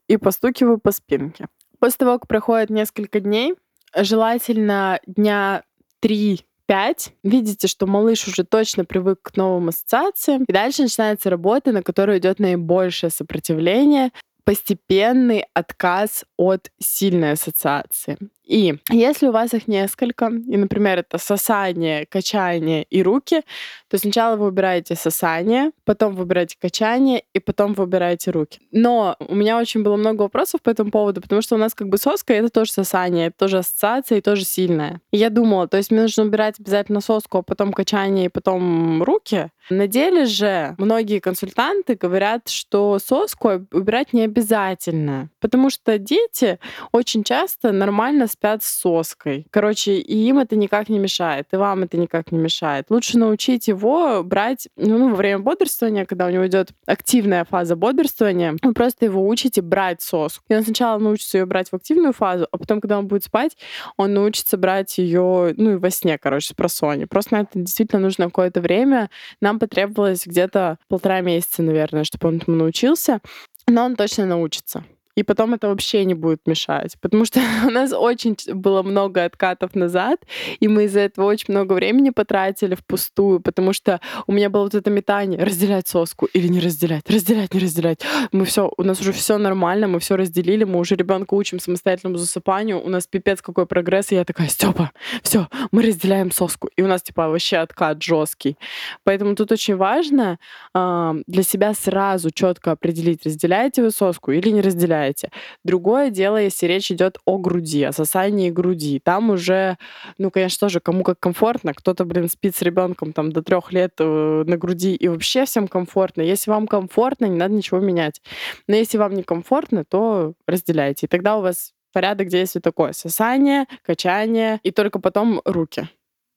и 0.08 0.18
постукиваю 0.18 0.80
по 0.80 0.92
спинке. 0.92 1.48
После 1.80 1.98
того, 2.00 2.20
как 2.20 2.28
проходит 2.28 2.70
несколько 2.70 3.20
дней, 3.20 3.54
желательно 3.96 5.00
дня 5.06 5.64
3 6.00 6.44
5, 6.68 7.14
видите, 7.24 7.68
что 7.68 7.88
малыш 7.88 8.28
уже 8.28 8.44
точно 8.44 8.84
привык 8.86 9.22
к 9.22 9.38
новым 9.38 9.70
ассоциациям, 9.70 10.44
и 10.44 10.52
дальше 10.52 10.84
начинается 10.84 11.30
работа, 11.30 11.72
на 11.72 11.82
которую 11.82 12.20
идет 12.20 12.40
наибольшее 12.40 13.10
сопротивление, 13.10 14.12
постепенный 14.44 15.46
отказ 15.54 16.26
от 16.36 16.70
сильной 16.78 17.32
ассоциации. 17.32 18.18
И 18.48 18.76
если 18.90 19.28
у 19.28 19.32
вас 19.32 19.54
их 19.54 19.68
несколько, 19.68 20.28
и, 20.28 20.58
например, 20.58 21.00
это 21.00 21.18
сосание, 21.18 22.06
качание 22.06 22.84
и 22.84 23.04
руки, 23.04 23.42
то 23.90 23.98
сначала 23.98 24.38
вы 24.38 24.46
выбираете 24.46 24.96
сосание, 24.96 25.72
потом 25.84 26.16
выбираете 26.16 26.56
качание, 26.60 27.24
и 27.34 27.40
потом 27.40 27.74
выбираете 27.74 28.32
руки. 28.32 28.60
Но 28.72 29.18
у 29.20 29.36
меня 29.36 29.58
очень 29.58 29.84
было 29.84 29.98
много 29.98 30.24
вопросов 30.24 30.62
по 30.62 30.70
этому 30.70 30.92
поводу, 30.92 31.22
потому 31.22 31.42
что 31.42 31.56
у 31.56 31.58
нас 31.58 31.74
как 31.74 31.90
бы 31.90 31.98
соска— 31.98 32.34
это 32.36 32.50
тоже 32.50 32.72
сосание, 32.72 33.28
это 33.28 33.38
тоже 33.38 33.58
ассоциация 33.60 34.20
и 34.20 34.22
тоже 34.22 34.46
сильная. 34.46 35.02
И 35.12 35.18
я 35.18 35.30
думала, 35.30 35.68
то 35.68 35.78
есть 35.78 35.92
мне 35.92 36.02
нужно 36.02 36.24
убирать 36.24 36.60
обязательно 36.60 37.02
соску, 37.02 37.40
а 37.40 37.44
потом 37.44 37.74
качание 37.74 38.26
и 38.26 38.30
потом 38.30 39.04
руки. 39.04 39.50
На 39.70 39.88
деле 39.88 40.26
же 40.26 40.76
многие 40.78 41.20
консультанты 41.20 41.96
говорят, 41.96 42.48
что 42.48 43.00
соску 43.00 43.68
убирать 43.72 44.14
не 44.14 44.22
обязательно, 44.22 45.30
потому 45.42 45.70
что 45.70 45.98
дети 45.98 46.60
очень 46.92 47.24
часто 47.24 47.72
нормально 47.72 48.28
спят 48.28 48.64
с 48.64 48.68
соской. 48.68 49.46
Короче, 49.52 49.98
и 49.98 50.18
им 50.28 50.40
это 50.40 50.56
никак 50.56 50.88
не 50.90 51.00
мешает, 51.00 51.48
и 51.52 51.58
вам 51.58 51.84
это 51.84 51.98
никак 51.98 52.32
не 52.32 52.38
мешает. 52.38 52.86
Лучше 52.90 53.18
научить 53.18 53.68
его 53.68 54.24
брать, 54.24 54.70
ну, 54.78 55.10
во 55.10 55.16
время 55.16 55.40
бодрствования, 55.40 56.06
когда 56.06 56.28
у 56.28 56.30
него 56.30 56.48
идет 56.48 56.70
активная 56.86 57.44
фаза 57.44 57.76
бодрствования, 57.76 58.56
вы 58.62 58.74
просто 58.74 59.06
его 59.06 59.28
учите 59.28 59.62
брать 59.62 60.02
соску. 60.02 60.44
И 60.50 60.56
он 60.56 60.64
сначала 60.64 60.98
научится 60.98 61.40
ее 61.40 61.46
брать 61.46 61.70
в 61.70 61.76
активную 61.76 62.14
фазу, 62.14 62.48
а 62.52 62.58
потом, 62.58 62.80
когда 62.80 63.00
он 63.00 63.08
будет 63.08 63.26
спать, 63.26 63.58
он 63.98 64.14
научится 64.14 64.58
брать 64.58 64.98
ее, 64.98 65.54
ну, 65.58 65.74
и 65.74 65.76
во 65.76 65.90
сне, 65.90 66.18
короче, 66.18 66.50
с 66.50 66.54
просони. 66.54 67.06
Просто 67.06 67.36
на 67.36 67.42
это 67.42 67.60
действительно 67.60 68.02
нужно 68.02 68.26
какое-то 68.26 68.62
время. 68.62 69.10
Нам 69.42 69.57
потребовалось 69.60 70.26
где-то 70.26 70.78
полтора 70.88 71.22
месяца, 71.22 71.62
наверное, 71.62 72.04
чтобы 72.04 72.28
он 72.30 72.38
этому 72.38 72.58
научился. 72.58 73.22
Но 73.68 73.86
он 73.86 73.96
точно 73.96 74.26
научится 74.26 74.84
и 75.18 75.24
потом 75.24 75.56
это 75.56 75.68
вообще 75.68 76.06
не 76.06 76.14
будет 76.14 76.46
мешать. 76.46 76.96
Потому 77.02 77.26
что 77.26 77.42
у 77.66 77.72
нас 77.72 77.92
очень 77.92 78.38
было 78.54 78.84
много 78.84 79.26
откатов 79.26 79.74
назад, 79.74 80.20
и 80.60 80.68
мы 80.68 80.84
из-за 80.84 81.00
этого 81.00 81.26
очень 81.26 81.54
много 81.54 81.74
времени 81.74 82.12
потратили 82.12 82.76
впустую, 82.76 83.40
потому 83.40 83.74
что 83.74 84.00
у 84.28 84.32
меня 84.32 84.52
было 84.52 84.64
вот 84.64 84.76
это 84.76 84.92
метание 84.92 85.44
разделять 85.44 85.88
соску 85.88 86.28
или 86.28 86.48
не 86.48 86.60
разделять, 86.60 87.10
разделять, 87.10 87.54
не 87.56 87.60
разделять. 87.60 88.02
Мы 88.32 88.46
все, 88.46 88.72
у 88.78 88.84
нас 88.84 89.02
уже 89.02 89.12
все 89.12 89.40
нормально, 89.40 89.88
мы 89.88 90.00
все 90.00 90.16
разделили, 90.16 90.66
мы 90.66 90.78
уже 90.78 90.96
ребенка 90.96 91.34
учим 91.34 91.60
самостоятельному 91.60 92.18
засыпанию, 92.18 92.80
у 92.80 92.90
нас 92.90 93.08
пипец 93.08 93.42
какой 93.42 93.66
прогресс, 93.66 94.12
и 94.12 94.16
я 94.16 94.24
такая, 94.24 94.50
Степа, 94.50 94.92
все, 95.24 95.48
мы 95.72 95.82
разделяем 95.82 96.32
соску. 96.32 96.70
И 96.76 96.84
у 96.84 96.88
нас 96.88 97.02
типа 97.02 97.28
вообще 97.28 97.58
откат 97.58 98.04
жесткий. 98.04 98.56
Поэтому 99.04 99.36
тут 99.36 99.52
очень 99.52 99.78
важно 99.78 100.38
э, 100.76 101.14
для 101.26 101.42
себя 101.42 101.74
сразу 101.74 102.30
четко 102.30 102.72
определить, 102.72 103.26
разделяете 103.26 103.82
вы 103.82 103.90
соску 103.90 104.32
или 104.32 104.50
не 104.50 104.62
разделяете 104.62 105.07
сосаете. 105.08 105.32
Другое 105.64 106.10
дело, 106.10 106.38
если 106.38 106.68
речь 106.68 106.92
идет 106.92 107.18
о 107.26 107.38
груди, 107.38 107.84
о 107.84 107.92
сосании 107.92 108.50
груди. 108.50 109.00
Там 109.04 109.30
уже, 109.30 109.78
ну, 110.18 110.32
конечно, 110.32 110.68
тоже 110.68 110.80
кому 110.80 111.04
как 111.04 111.20
комфортно. 111.20 111.74
Кто-то, 111.74 112.06
блин, 112.06 112.30
спит 112.30 112.56
с 112.56 112.62
ребенком 112.62 113.14
там 113.14 113.32
до 113.32 113.42
трех 113.42 113.72
лет 113.72 113.94
э, 114.00 114.44
на 114.46 114.58
груди, 114.58 114.96
и 114.96 115.08
вообще 115.08 115.46
всем 115.46 115.68
комфортно. 115.68 116.22
Если 116.22 116.52
вам 116.52 116.68
комфортно, 116.68 117.26
не 117.26 117.38
надо 117.38 117.54
ничего 117.54 117.80
менять. 117.80 118.22
Но 118.68 118.76
если 118.76 118.98
вам 118.98 119.14
не 119.14 119.24
комфортно, 119.24 119.84
то 119.84 120.34
разделяйте. 120.48 121.06
И 121.06 121.10
тогда 121.10 121.38
у 121.38 121.42
вас 121.42 121.74
порядок 121.94 122.28
действий 122.28 122.62
такой. 122.62 122.94
Сосание, 122.94 123.66
качание, 123.86 124.60
и 124.64 124.72
только 124.72 125.00
потом 125.00 125.42
руки 125.46 125.88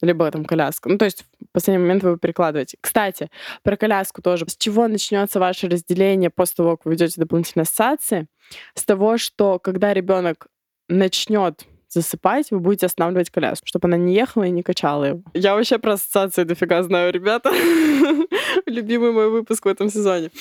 либо 0.01 0.29
там 0.31 0.45
коляска. 0.45 0.89
Ну, 0.89 0.97
то 0.97 1.05
есть 1.05 1.23
в 1.23 1.53
последний 1.53 1.81
момент 1.81 2.03
вы 2.03 2.17
перекладываете. 2.17 2.77
Кстати, 2.81 3.29
про 3.63 3.77
коляску 3.77 4.21
тоже. 4.21 4.45
С 4.47 4.57
чего 4.57 4.87
начнется 4.87 5.39
ваше 5.39 5.67
разделение 5.67 6.29
после 6.29 6.55
того, 6.57 6.77
как 6.77 6.85
вы 6.85 6.91
ведете 6.91 7.19
дополнительные 7.21 7.63
ассоциации? 7.63 8.27
С 8.75 8.83
того, 8.83 9.17
что 9.17 9.59
когда 9.59 9.93
ребенок 9.93 10.47
начнет 10.87 11.65
засыпать, 11.89 12.51
вы 12.51 12.59
будете 12.59 12.85
останавливать 12.85 13.29
коляску, 13.29 13.67
чтобы 13.67 13.87
она 13.87 13.97
не 13.97 14.15
ехала 14.15 14.43
и 14.43 14.51
не 14.51 14.63
качала 14.63 15.05
его. 15.05 15.21
Я 15.33 15.55
вообще 15.55 15.77
про 15.77 15.93
ассоциации 15.93 16.43
дофига 16.43 16.83
знаю, 16.83 17.11
ребята. 17.11 17.51
Любимый 18.65 19.11
мой 19.11 19.29
выпуск 19.29 19.65
в 19.65 19.67
этом 19.67 19.89
сезоне. 19.89 20.31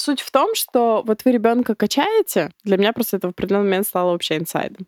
Суть 0.00 0.22
в 0.22 0.30
том, 0.30 0.54
что 0.54 1.02
вот 1.06 1.26
вы 1.26 1.32
ребенка 1.32 1.74
качаете, 1.74 2.52
для 2.64 2.78
меня 2.78 2.94
просто 2.94 3.18
это 3.18 3.26
в 3.26 3.30
определенный 3.32 3.64
момент 3.64 3.86
стало 3.86 4.12
вообще 4.12 4.38
инсайдом. 4.38 4.86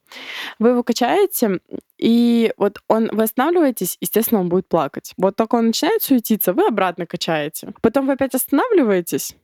Вы 0.59 0.71
его 0.71 0.83
качаете, 0.83 1.61
и 1.99 2.51
вот 2.57 2.79
он, 2.89 3.11
вы 3.13 3.25
останавливаетесь, 3.25 3.99
естественно, 4.01 4.41
он 4.41 4.49
будет 4.49 4.69
плакать. 4.69 5.13
Вот 5.19 5.37
только 5.37 5.57
он 5.57 5.67
начинает 5.67 6.03
суетиться, 6.03 6.55
вы 6.55 6.67
обратно 6.67 7.05
качаете. 7.05 7.75
Потом 7.83 8.07
вы 8.07 8.15
опять 8.15 8.35
останавливаетесь, 8.35 9.37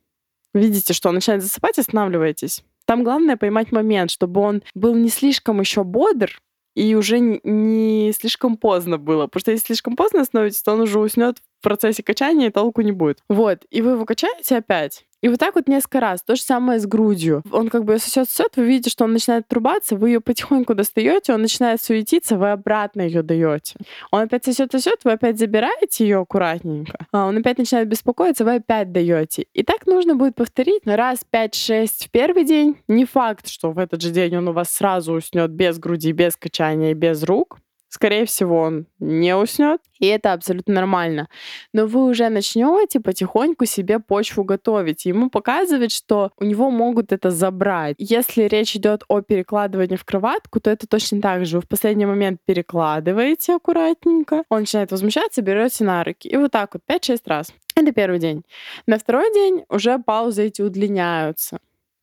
видите, 0.55 0.93
что 0.93 1.09
он 1.09 1.15
начинает 1.15 1.43
засыпать, 1.43 1.77
останавливаетесь. 1.77 2.63
Там 2.85 3.03
главное 3.03 3.37
поймать 3.37 3.71
момент, 3.71 4.09
чтобы 4.09 4.41
он 4.41 4.63
был 4.73 4.95
не 4.95 5.09
слишком 5.09 5.59
еще 5.59 5.83
бодр, 5.83 6.41
и 6.73 6.95
уже 6.95 7.19
не 7.19 8.11
слишком 8.13 8.57
поздно 8.57 8.97
было. 8.97 9.27
Потому 9.27 9.41
что 9.41 9.51
если 9.51 9.67
слишком 9.67 9.95
поздно 9.95 10.21
остановитесь, 10.21 10.63
то 10.63 10.71
он 10.71 10.81
уже 10.81 10.97
уснет 10.99 11.37
в 11.59 11.63
процессе 11.63 12.03
качания 12.03 12.51
толку 12.51 12.81
не 12.81 12.91
будет. 12.91 13.19
Вот, 13.29 13.65
и 13.69 13.81
вы 13.81 13.91
его 13.91 14.05
качаете 14.05 14.57
опять. 14.57 15.05
И 15.21 15.27
вот 15.27 15.37
так 15.37 15.55
вот 15.55 15.67
несколько 15.67 15.99
раз. 15.99 16.21
То 16.21 16.35
же 16.35 16.41
самое 16.41 16.79
с 16.79 16.85
грудью. 16.85 17.43
Он 17.51 17.69
как 17.69 17.83
бы 17.83 17.99
сосет, 17.99 18.29
сосет, 18.29 18.55
вы 18.55 18.65
видите, 18.65 18.89
что 18.89 19.03
он 19.03 19.11
начинает 19.11 19.47
трубаться, 19.47 19.97
вы 19.97 20.09
ее 20.09 20.21
потихоньку 20.21 20.75
достаете, 20.75 21.33
он 21.33 21.41
начинает 21.41 21.81
суетиться, 21.81 22.37
вы 22.37 22.51
обратно 22.51 23.01
ее 23.01 23.21
даете. 23.21 23.75
Он 24.11 24.21
опять 24.21 24.45
сосет, 24.45 24.71
сосет, 24.71 24.99
вы 25.03 25.11
опять 25.11 25.37
забираете 25.37 26.05
ее 26.05 26.19
аккуратненько. 26.19 27.05
А 27.11 27.25
он 27.25 27.37
опять 27.37 27.57
начинает 27.57 27.89
беспокоиться, 27.89 28.45
вы 28.45 28.55
опять 28.55 28.91
даете. 28.93 29.45
И 29.53 29.63
так 29.63 29.85
нужно 29.85 30.15
будет 30.15 30.35
повторить 30.35 30.83
раз 30.85 31.25
5-6 31.31 32.05
в 32.05 32.11
первый 32.11 32.45
день. 32.45 32.77
Не 32.87 33.03
факт, 33.03 33.49
что 33.49 33.71
в 33.71 33.79
этот 33.79 34.01
же 34.01 34.11
день 34.11 34.37
он 34.37 34.47
у 34.47 34.53
вас 34.53 34.71
сразу 34.71 35.13
уснет 35.13 35.51
без 35.51 35.79
груди, 35.79 36.13
без 36.13 36.37
качания, 36.37 36.93
без 36.93 37.23
рук 37.23 37.59
скорее 37.89 38.25
всего, 38.25 38.61
он 38.61 38.85
не 38.99 39.35
уснет, 39.35 39.81
и 39.99 40.07
это 40.07 40.33
абсолютно 40.33 40.73
нормально. 40.75 41.27
Но 41.73 41.85
вы 41.85 42.05
уже 42.05 42.29
начнете 42.29 42.99
потихоньку 42.99 43.65
себе 43.65 43.99
почву 43.99 44.43
готовить, 44.43 45.05
ему 45.05 45.29
показывать, 45.29 45.91
что 45.91 46.31
у 46.37 46.45
него 46.45 46.71
могут 46.71 47.11
это 47.11 47.31
забрать. 47.31 47.95
Если 47.97 48.43
речь 48.43 48.75
идет 48.75 49.03
о 49.07 49.21
перекладывании 49.21 49.97
в 49.97 50.05
кроватку, 50.05 50.59
то 50.59 50.69
это 50.69 50.87
точно 50.87 51.21
так 51.21 51.45
же. 51.45 51.57
Вы 51.57 51.63
в 51.63 51.67
последний 51.67 52.05
момент 52.05 52.39
перекладываете 52.45 53.55
аккуратненько, 53.55 54.43
он 54.49 54.61
начинает 54.61 54.91
возмущаться, 54.91 55.41
берете 55.41 55.83
на 55.83 56.03
руки. 56.03 56.29
И 56.29 56.37
вот 56.37 56.51
так 56.51 56.73
вот 56.73 56.83
5-6 56.87 57.21
раз. 57.25 57.51
Это 57.75 57.91
первый 57.91 58.19
день. 58.19 58.43
На 58.87 58.99
второй 58.99 59.33
день 59.33 59.63
уже 59.69 59.99
паузы 59.99 60.47
эти 60.47 60.61
удлиняются 60.61 61.59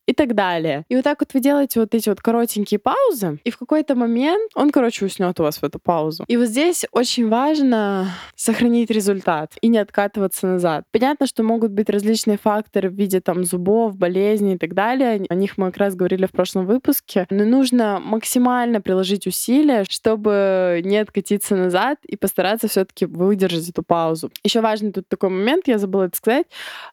и 0.07 0.13
так 0.13 0.33
далее. 0.33 0.85
И 0.89 0.95
вот 0.95 1.03
так 1.03 1.19
вот 1.19 1.33
вы 1.33 1.41
делаете 1.41 1.81
вот 1.81 1.93
эти 1.93 2.09
вот 2.09 2.21
коротенькие 2.21 2.79
паузы, 2.79 3.39
и 3.43 3.51
в 3.51 3.57
какой-то 3.57 3.93
момент 3.95 4.51
он, 4.55 4.71
короче, 4.71 5.05
уснет 5.05 5.39
у 5.39 5.43
вас 5.43 5.57
в 5.57 5.63
эту 5.63 5.79
паузу. 5.79 6.23
И 6.27 6.37
вот 6.37 6.47
здесь 6.47 6.85
очень 6.91 7.27
важно 7.27 8.07
сохранить 8.35 8.89
результат 8.89 9.53
и 9.61 9.67
не 9.67 9.77
откатываться 9.77 10.47
назад. 10.47 10.85
Понятно, 10.91 11.27
что 11.27 11.43
могут 11.43 11.71
быть 11.71 11.89
различные 11.89 12.37
факторы 12.37 12.89
в 12.89 12.93
виде 12.93 13.19
там 13.19 13.43
зубов, 13.43 13.97
болезней 13.97 14.55
и 14.55 14.57
так 14.57 14.73
далее. 14.73 15.25
О 15.29 15.35
них 15.35 15.57
мы 15.57 15.67
как 15.67 15.77
раз 15.77 15.95
говорили 15.95 16.25
в 16.25 16.31
прошлом 16.31 16.65
выпуске. 16.65 17.27
Но 17.29 17.43
нужно 17.43 17.99
максимально 18.03 18.79
приложить 18.79 19.27
усилия, 19.27 19.83
чтобы 19.89 20.81
не 20.85 20.97
откатиться 20.97 21.55
назад 21.55 21.99
и 22.05 22.15
постараться 22.15 22.69
все-таки 22.69 23.05
выдержать 23.05 23.69
эту 23.69 23.83
паузу. 23.83 24.31
Еще 24.43 24.61
важный 24.61 24.93
тут 24.93 25.07
такой 25.09 25.29
момент, 25.29 25.67
я 25.67 25.77
забыла 25.77 26.03
это 26.03 26.15
сказать. 26.15 26.45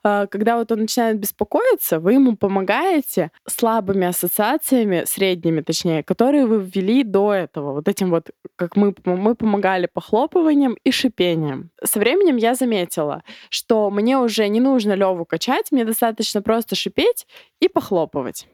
А, 0.02 0.26
когда 0.26 0.56
вот 0.56 0.72
он 0.72 0.80
начинает 0.80 1.18
беспокоиться, 1.18 2.00
вы 2.00 2.14
ему 2.14 2.36
помогаете 2.36 3.03
помогаете 3.04 3.30
слабыми 3.46 4.06
ассоциациями, 4.06 5.04
средними 5.06 5.60
точнее, 5.60 6.02
которые 6.02 6.46
вы 6.46 6.60
ввели 6.60 7.04
до 7.04 7.32
этого. 7.32 7.72
Вот 7.72 7.88
этим 7.88 8.10
вот, 8.10 8.30
как 8.56 8.76
мы, 8.76 8.94
мы 9.04 9.34
помогали 9.34 9.88
похлопыванием 9.92 10.76
и 10.84 10.90
шипением. 10.90 11.70
Со 11.82 11.98
временем 11.98 12.36
я 12.36 12.54
заметила, 12.54 13.22
что 13.50 13.90
мне 13.90 14.18
уже 14.18 14.48
не 14.48 14.60
нужно 14.60 14.94
Леву 14.94 15.24
качать, 15.24 15.72
мне 15.72 15.84
достаточно 15.84 16.42
просто 16.42 16.74
шипеть 16.74 17.26
и 17.60 17.68
похлопывать. 17.68 18.46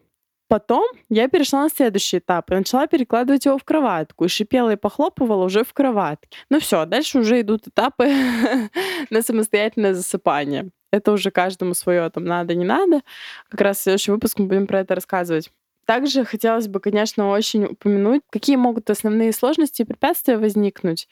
Потом 0.49 0.85
я 1.09 1.29
перешла 1.29 1.63
на 1.63 1.69
следующий 1.69 2.19
этап 2.19 2.51
и 2.51 2.55
начала 2.55 2.89
перекладывать 2.89 3.47
его 3.47 3.57
в 3.57 3.63
кроватку. 3.63 4.25
И 4.25 4.29
шипела 4.29 4.73
и 4.73 4.77
похлопывала 4.77 5.45
уже 5.45 5.63
в 5.63 5.73
кроватке. 5.73 6.29
Ну 6.51 6.59
все, 6.59 6.87
дальше 6.87 7.21
уже 7.21 7.41
идут 7.41 7.69
этапы 7.69 8.09
на 9.11 9.23
самостоятельное 9.23 9.95
засыпание. 9.95 10.71
Это 10.91 11.13
уже 11.13 11.31
каждому 11.31 11.75
свое, 11.75 12.09
там 12.11 12.25
надо, 12.25 12.55
не 12.55 12.65
надо. 12.65 13.03
Как 13.49 13.61
раз 13.61 13.79
в 13.79 13.83
следующем 13.83 14.15
выпуске 14.15 14.43
мы 14.43 14.49
будем 14.49 14.67
про 14.67 14.81
это 14.81 14.95
рассказывать. 14.95 15.51
Также 15.91 16.25
хотелось 16.25 16.69
бы, 16.69 16.79
конечно, 16.79 17.31
очень 17.31 17.65
упомянуть, 17.65 18.23
какие 18.31 18.55
могут 18.55 18.89
основные 18.91 19.33
сложности 19.33 19.83
и 19.83 19.85
препятствия 19.85 20.39
возникнуть. 20.39 21.09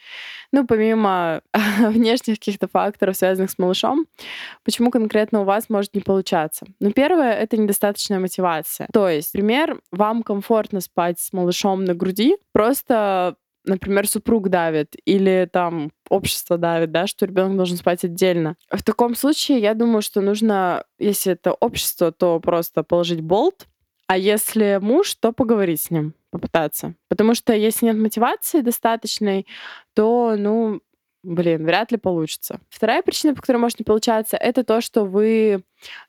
Ну, 0.52 0.68
помимо 0.68 1.42
внешних 1.80 2.38
каких-то 2.38 2.68
факторов, 2.68 3.16
связанных 3.16 3.50
с 3.50 3.58
малышом, 3.58 4.06
почему 4.62 4.92
конкретно 4.92 5.40
у 5.40 5.44
вас 5.44 5.68
может 5.68 5.94
не 5.94 6.00
получаться. 6.00 6.64
Ну, 6.78 6.92
первое— 6.92 7.32
это 7.34 7.56
недостаточная 7.56 8.20
мотивация. 8.20 8.86
То 8.92 9.08
есть, 9.08 9.34
например, 9.34 9.80
вам 9.90 10.22
комфортно 10.22 10.80
спать 10.80 11.18
с 11.18 11.32
малышом 11.32 11.84
на 11.84 11.94
груди, 11.94 12.36
просто 12.52 13.34
например, 13.68 14.09
супруг 14.09 14.48
давит 14.48 14.96
или 15.04 15.48
там 15.52 15.90
общество 16.09 16.59
давит, 16.59 16.90
да, 16.90 17.07
что 17.07 17.26
ребенок 17.26 17.57
должен 17.57 17.76
спать 17.76 18.04
отдельно. 18.04 18.57
В 18.70 18.83
таком 18.83 19.14
случае 19.14 19.59
я 19.59 19.74
думаю, 19.74 20.02
что 20.02 20.20
нужно, 20.20 20.85
если 20.98 21.33
это 21.33 21.52
общество, 21.52 22.11
то 22.12 22.40
просто 22.40 22.83
положить 22.83 23.20
болт, 23.20 23.66
а 24.07 24.16
если 24.16 24.78
муж, 24.81 25.14
то 25.14 25.33
поговорить 25.33 25.83
с 25.83 25.90
ним, 25.90 26.14
попытаться. 26.31 26.94
Потому 27.09 27.35
что 27.35 27.52
если 27.52 27.87
нет 27.87 27.96
мотивации 27.96 28.62
достаточной, 28.62 29.46
то, 29.94 30.35
ну, 30.38 30.81
блин, 31.22 31.64
вряд 31.64 31.92
ли 31.92 31.98
получится. 31.98 32.61
Вторая 32.70 33.02
причина, 33.02 33.35
по 33.35 33.42
которой 33.42 33.59
может 33.59 33.78
не 33.78 33.85
получаться, 33.85 34.37
это 34.37 34.64
то, 34.64 34.81
что 34.81 35.04
вы 35.04 35.62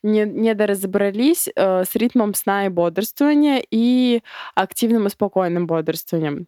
не, 0.03 0.25
не 0.25 0.53
доразобрались 0.53 1.49
э, 1.53 1.83
с 1.83 1.95
ритмом 1.95 2.33
сна 2.33 2.67
и 2.67 2.69
бодрствования 2.69 3.61
и 3.69 4.21
активным 4.55 5.07
и 5.07 5.09
спокойным 5.09 5.67
бодрствованием. 5.67 6.47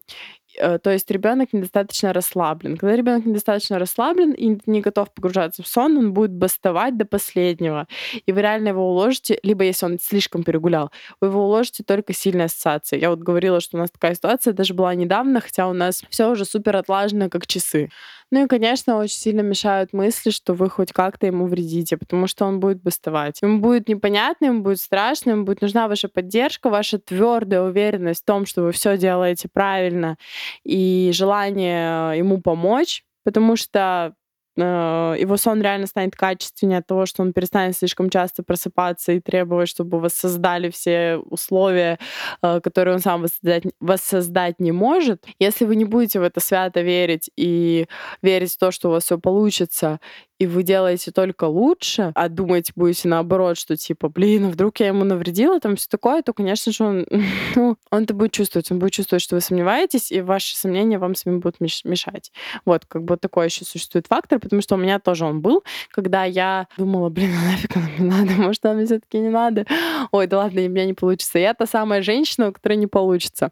Э, 0.57 0.79
то 0.79 0.91
есть 0.91 1.09
ребенок 1.11 1.53
недостаточно 1.53 2.13
расслаблен. 2.13 2.77
Когда 2.77 2.95
ребенок 2.95 3.25
недостаточно 3.25 3.79
расслаблен 3.79 4.31
и 4.31 4.57
не 4.65 4.81
готов 4.81 5.13
погружаться 5.13 5.63
в 5.63 5.67
сон, 5.67 5.97
он 5.97 6.13
будет 6.13 6.31
бастовать 6.31 6.97
до 6.97 7.05
последнего. 7.05 7.87
И 8.25 8.31
вы 8.31 8.41
реально 8.41 8.69
его 8.69 8.89
уложите, 8.89 9.39
либо 9.43 9.63
если 9.63 9.85
он 9.85 9.99
слишком 9.99 10.43
перегулял, 10.43 10.91
вы 11.19 11.27
его 11.27 11.45
уложите 11.45 11.83
только 11.83 12.13
сильной 12.13 12.45
ассоциацией. 12.45 13.01
Я 13.01 13.09
вот 13.09 13.19
говорила, 13.19 13.59
что 13.59 13.77
у 13.77 13.79
нас 13.79 13.91
такая 13.91 14.15
ситуация 14.15 14.53
даже 14.53 14.73
была 14.73 14.93
недавно, 14.95 15.41
хотя 15.41 15.67
у 15.67 15.73
нас 15.73 16.03
все 16.09 16.29
уже 16.29 16.45
супер 16.45 16.75
отлажено, 16.75 17.29
как 17.29 17.47
часы. 17.47 17.89
Ну 18.31 18.45
и, 18.45 18.47
конечно, 18.47 18.97
очень 18.97 19.17
сильно 19.17 19.41
мешают 19.41 19.91
мысли, 19.91 20.29
что 20.29 20.53
вы 20.53 20.69
хоть 20.69 20.93
как-то 20.93 21.27
ему 21.27 21.47
вредите, 21.47 21.97
потому 21.97 22.27
что 22.27 22.45
он 22.45 22.61
будет 22.61 22.81
бастовать. 22.81 23.41
Ему 23.41 23.59
будет 23.59 23.89
непонятно, 23.89 24.45
ему 24.45 24.61
будет 24.61 24.79
страшно, 24.79 25.31
ему 25.31 25.43
будет 25.43 25.61
нужна 25.61 25.89
ваша 25.89 26.07
поддержка, 26.07 26.69
ваша 26.69 26.97
твердая 26.97 27.61
уверенность 27.63 28.21
в 28.21 28.25
том, 28.25 28.45
что 28.45 28.63
вы 28.63 28.71
все 28.71 28.97
делаете 28.97 29.49
правильно, 29.51 30.15
и 30.63 31.11
желание 31.13 32.17
ему 32.17 32.41
помочь, 32.41 33.03
потому 33.25 33.57
что 33.57 34.13
Э, 34.13 34.20
его 34.57 35.37
сон 35.37 35.61
реально 35.61 35.87
станет 35.87 36.15
качественнее 36.15 36.79
от 36.79 36.87
того, 36.87 37.05
что 37.05 37.21
он 37.23 37.33
перестанет 37.33 37.77
слишком 37.77 38.09
часто 38.09 38.43
просыпаться 38.43 39.13
и 39.13 39.19
требовать, 39.19 39.69
чтобы 39.69 39.99
воссоздали 39.99 40.69
все 40.69 41.17
условия, 41.17 41.99
э, 42.41 42.59
которые 42.61 42.95
он 42.95 43.01
сам 43.01 43.21
воссоздать, 43.21 43.63
воссоздать 43.79 44.59
не 44.59 44.71
может. 44.71 45.25
Если 45.39 45.65
вы 45.65 45.75
не 45.75 45.85
будете 45.85 46.19
в 46.19 46.23
это 46.23 46.39
свято 46.39 46.81
верить 46.81 47.29
и 47.37 47.87
верить 48.21 48.53
в 48.53 48.57
то, 48.57 48.71
что 48.71 48.89
у 48.89 48.91
вас 48.91 49.05
все 49.05 49.17
получится, 49.17 49.99
и 50.41 50.47
вы 50.47 50.63
делаете 50.63 51.11
только 51.11 51.43
лучше, 51.43 52.11
а 52.15 52.27
думаете 52.27 52.73
будете 52.75 53.07
наоборот, 53.07 53.59
что 53.59 53.77
типа, 53.77 54.09
блин, 54.09 54.45
а 54.45 54.49
вдруг 54.49 54.79
я 54.79 54.87
ему 54.87 55.03
навредила, 55.03 55.59
там 55.59 55.75
все 55.75 55.87
такое, 55.87 56.23
то, 56.23 56.33
конечно 56.33 56.71
же, 56.71 56.83
он, 56.83 57.05
ну, 57.55 57.77
он 57.91 58.03
это 58.03 58.15
будет 58.15 58.31
чувствовать. 58.31 58.71
Он 58.71 58.79
будет 58.79 58.91
чувствовать, 58.91 59.21
что 59.21 59.35
вы 59.35 59.41
сомневаетесь, 59.41 60.11
и 60.11 60.19
ваши 60.19 60.57
сомнения 60.57 60.97
вам 60.97 61.13
с 61.13 61.27
ним 61.27 61.41
будут 61.41 61.59
мешать. 61.59 62.31
Вот, 62.65 62.85
как 62.87 63.03
бы 63.03 63.17
такой 63.17 63.45
еще 63.45 63.65
существует 63.65 64.07
фактор, 64.07 64.39
потому 64.39 64.63
что 64.63 64.73
у 64.73 64.77
меня 64.79 64.97
тоже 64.97 65.25
он 65.25 65.41
был, 65.41 65.63
когда 65.91 66.23
я 66.23 66.67
думала, 66.75 67.09
блин, 67.09 67.29
ну 67.35 67.51
нафиг 67.51 67.77
оно 67.77 67.85
мне 67.99 68.09
надо, 68.09 68.31
может, 68.41 68.65
оно 68.65 68.77
мне 68.77 68.87
все-таки 68.87 69.19
не 69.19 69.29
надо. 69.29 69.67
Ой, 70.11 70.25
да 70.25 70.39
ладно, 70.39 70.59
у 70.59 70.69
меня 70.69 70.85
не 70.87 70.95
получится. 70.95 71.37
Я 71.37 71.53
та 71.53 71.67
самая 71.67 72.01
женщина, 72.01 72.49
у 72.49 72.51
которой 72.51 72.77
не 72.77 72.87
получится. 72.87 73.51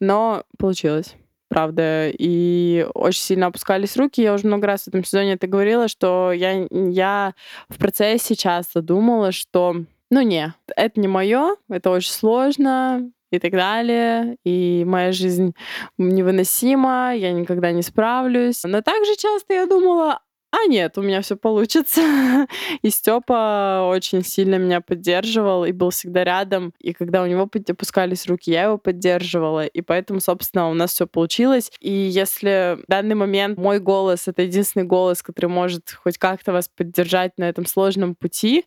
Но 0.00 0.44
получилось 0.56 1.16
правда, 1.50 2.08
и 2.08 2.86
очень 2.94 3.20
сильно 3.20 3.46
опускались 3.46 3.96
руки. 3.98 4.22
Я 4.22 4.32
уже 4.32 4.46
много 4.46 4.66
раз 4.66 4.84
в 4.84 4.88
этом 4.88 5.04
сезоне 5.04 5.34
это 5.34 5.46
говорила, 5.46 5.88
что 5.88 6.32
я, 6.32 6.66
я 6.70 7.34
в 7.68 7.76
процессе 7.76 8.34
часто 8.34 8.80
думала, 8.80 9.32
что 9.32 9.76
ну 10.10 10.22
не, 10.22 10.54
это 10.74 10.98
не 10.98 11.08
мое, 11.08 11.56
это 11.68 11.90
очень 11.90 12.12
сложно, 12.12 13.10
и 13.30 13.38
так 13.38 13.52
далее, 13.52 14.36
и 14.44 14.84
моя 14.86 15.12
жизнь 15.12 15.54
невыносима, 15.98 17.14
я 17.14 17.32
никогда 17.32 17.70
не 17.70 17.82
справлюсь. 17.82 18.62
Но 18.64 18.82
также 18.82 19.14
часто 19.16 19.54
я 19.54 19.66
думала, 19.66 20.20
а 20.52 20.66
нет, 20.66 20.98
у 20.98 21.02
меня 21.02 21.22
все 21.22 21.36
получится. 21.36 22.00
И 22.82 22.90
Степа 22.90 23.88
очень 23.88 24.24
сильно 24.24 24.56
меня 24.56 24.80
поддерживал 24.80 25.64
и 25.64 25.72
был 25.72 25.90
всегда 25.90 26.24
рядом. 26.24 26.72
И 26.80 26.92
когда 26.92 27.22
у 27.22 27.26
него 27.26 27.42
опускались 27.42 28.26
руки, 28.26 28.50
я 28.50 28.64
его 28.64 28.78
поддерживала. 28.78 29.66
И 29.66 29.80
поэтому, 29.80 30.20
собственно, 30.20 30.68
у 30.68 30.74
нас 30.74 30.92
все 30.92 31.06
получилось. 31.06 31.70
И 31.80 31.90
если 31.92 32.78
в 32.82 32.84
данный 32.88 33.14
момент 33.14 33.58
мой 33.58 33.78
голос— 33.78 34.24
это 34.26 34.42
единственный 34.42 34.84
голос, 34.84 35.22
который 35.22 35.46
может 35.46 35.92
хоть 35.92 36.18
как-то 36.18 36.52
вас 36.52 36.68
поддержать 36.68 37.38
на 37.38 37.48
этом 37.48 37.64
сложном 37.64 38.16
пути, 38.16 38.64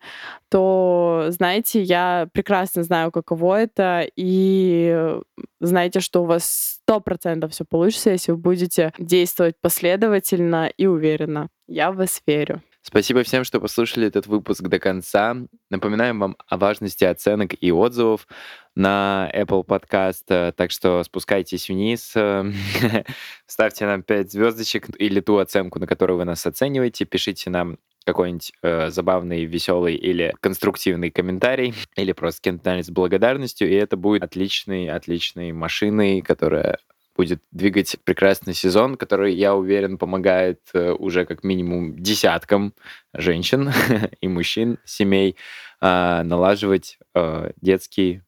то, 0.50 1.26
знаете, 1.30 1.82
я 1.82 2.30
прекрасно 2.32 2.84
знаю, 2.84 3.12
каково 3.12 3.62
это. 3.62 4.08
И 4.15 5.19
знаете, 5.65 5.99
что 5.99 6.23
у 6.23 6.26
вас 6.26 6.78
сто 6.84 6.99
процентов 6.99 7.52
все 7.52 7.65
получится, 7.65 8.12
если 8.12 8.32
вы 8.32 8.38
будете 8.38 8.93
действовать 8.99 9.56
последовательно 9.62 10.69
и 10.78 10.86
уверенно. 10.86 11.49
Я 11.67 11.91
в 11.91 11.95
вас 11.95 12.21
верю. 12.28 12.62
Спасибо 12.86 13.23
всем, 13.23 13.45
что 13.45 13.62
послушали 13.62 14.08
этот 14.08 14.28
выпуск 14.28 14.63
до 14.63 14.78
конца. 14.78 15.38
Напоминаем 15.69 16.19
вам 16.19 16.36
о 16.47 16.58
важности 16.58 17.06
оценок 17.06 17.52
и 17.62 17.71
отзывов 17.71 18.28
на 18.76 19.32
Apple 19.34 19.65
Podcast, 19.65 20.52
так 20.52 20.69
что 20.71 21.02
спускайтесь 21.04 21.69
вниз, 21.69 22.13
ставьте 23.47 23.86
нам 23.86 24.04
5 24.04 24.32
звездочек 24.32 24.89
или 24.99 25.21
ту 25.21 25.38
оценку, 25.38 25.80
на 25.80 25.88
которую 25.88 26.17
вы 26.17 26.26
нас 26.26 26.45
оцениваете, 26.45 27.06
пишите 27.06 27.49
нам 27.49 27.78
какой-нибудь 28.05 28.53
э, 28.61 28.89
забавный, 28.89 29.45
веселый 29.45 29.95
или 29.95 30.33
конструктивный 30.39 31.11
комментарий, 31.11 31.73
или 31.95 32.11
просто 32.11 32.41
комментарий 32.49 32.83
с 32.83 32.89
благодарностью, 32.89 33.69
и 33.69 33.73
это 33.73 33.97
будет 33.97 34.23
отличной, 34.23 34.89
отличной 34.89 35.51
машиной, 35.51 36.21
которая 36.21 36.79
будет 37.15 37.41
двигать 37.51 37.97
прекрасный 38.03 38.53
сезон, 38.53 38.97
который, 38.97 39.35
я 39.35 39.55
уверен, 39.55 39.97
помогает 39.97 40.61
э, 40.73 40.91
уже 40.91 41.25
как 41.25 41.43
минимум 41.43 41.95
десяткам 41.97 42.73
женщин 43.13 43.71
и 44.21 44.27
мужчин, 44.27 44.79
семей 44.83 45.35
э, 45.81 46.21
налаживать 46.23 46.97
э, 47.13 47.51
детский 47.61 48.21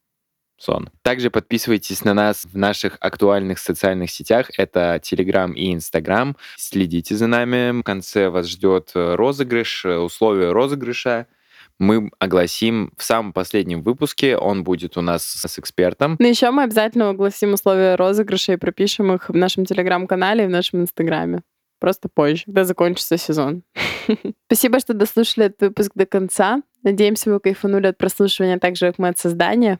сон. 0.58 0.90
Также 1.02 1.30
подписывайтесь 1.30 2.04
на 2.04 2.14
нас 2.14 2.46
в 2.46 2.58
наших 2.58 2.98
актуальных 3.00 3.60
социальных 3.60 4.12
сетях. 4.12 4.50
Это 4.58 5.00
Telegram 5.02 5.54
и 5.54 5.74
Instagram. 5.74 6.36
Следите 6.58 7.16
за 7.16 7.28
нами. 7.28 7.80
В 7.80 7.84
конце 7.84 8.30
вас 8.30 8.48
ждет 8.48 8.92
розыгрыш, 8.94 9.86
условия 9.86 10.52
розыгрыша 10.52 11.28
мы 11.80 12.10
огласим 12.20 12.94
в 12.98 13.04
самом 13.04 13.34
последнем 13.34 13.82
выпуске. 13.82 14.38
Он 14.38 14.64
будет 14.64 14.98
у 14.98 15.02
нас 15.02 15.26
с 15.26 15.60
экспертом. 15.60 16.16
Но 16.20 16.28
еще 16.28 16.50
мы 16.52 16.64
обязательно 16.64 17.10
огласим 17.10 17.54
условия 17.54 17.96
розыгрыша 17.96 18.54
и 18.54 18.58
пропишем 18.58 19.14
их 19.14 19.30
в 19.30 19.36
нашем 19.36 19.66
телеграм-канале 19.66 20.46
и 20.46 20.48
в 20.48 20.52
нашем 20.52 20.82
инстаграме. 20.82 21.42
Просто 21.80 22.08
позже, 22.08 22.46
когда 22.46 22.64
закончится 22.64 23.18
сезон. 23.18 23.64
Спасибо, 24.48 24.80
что 24.80 24.94
дослушали 24.94 25.48
этот 25.48 25.62
выпуск 25.62 25.92
до 25.96 26.06
конца. 26.06 26.62
Надеемся, 26.84 27.30
вы 27.30 27.40
кайфанули 27.40 27.88
от 27.88 27.98
прослушивания 27.98 28.58
так 28.58 28.78
же, 28.78 28.88
как 28.88 28.98
мы 28.98 29.10
от 29.10 29.20
создания. 29.20 29.80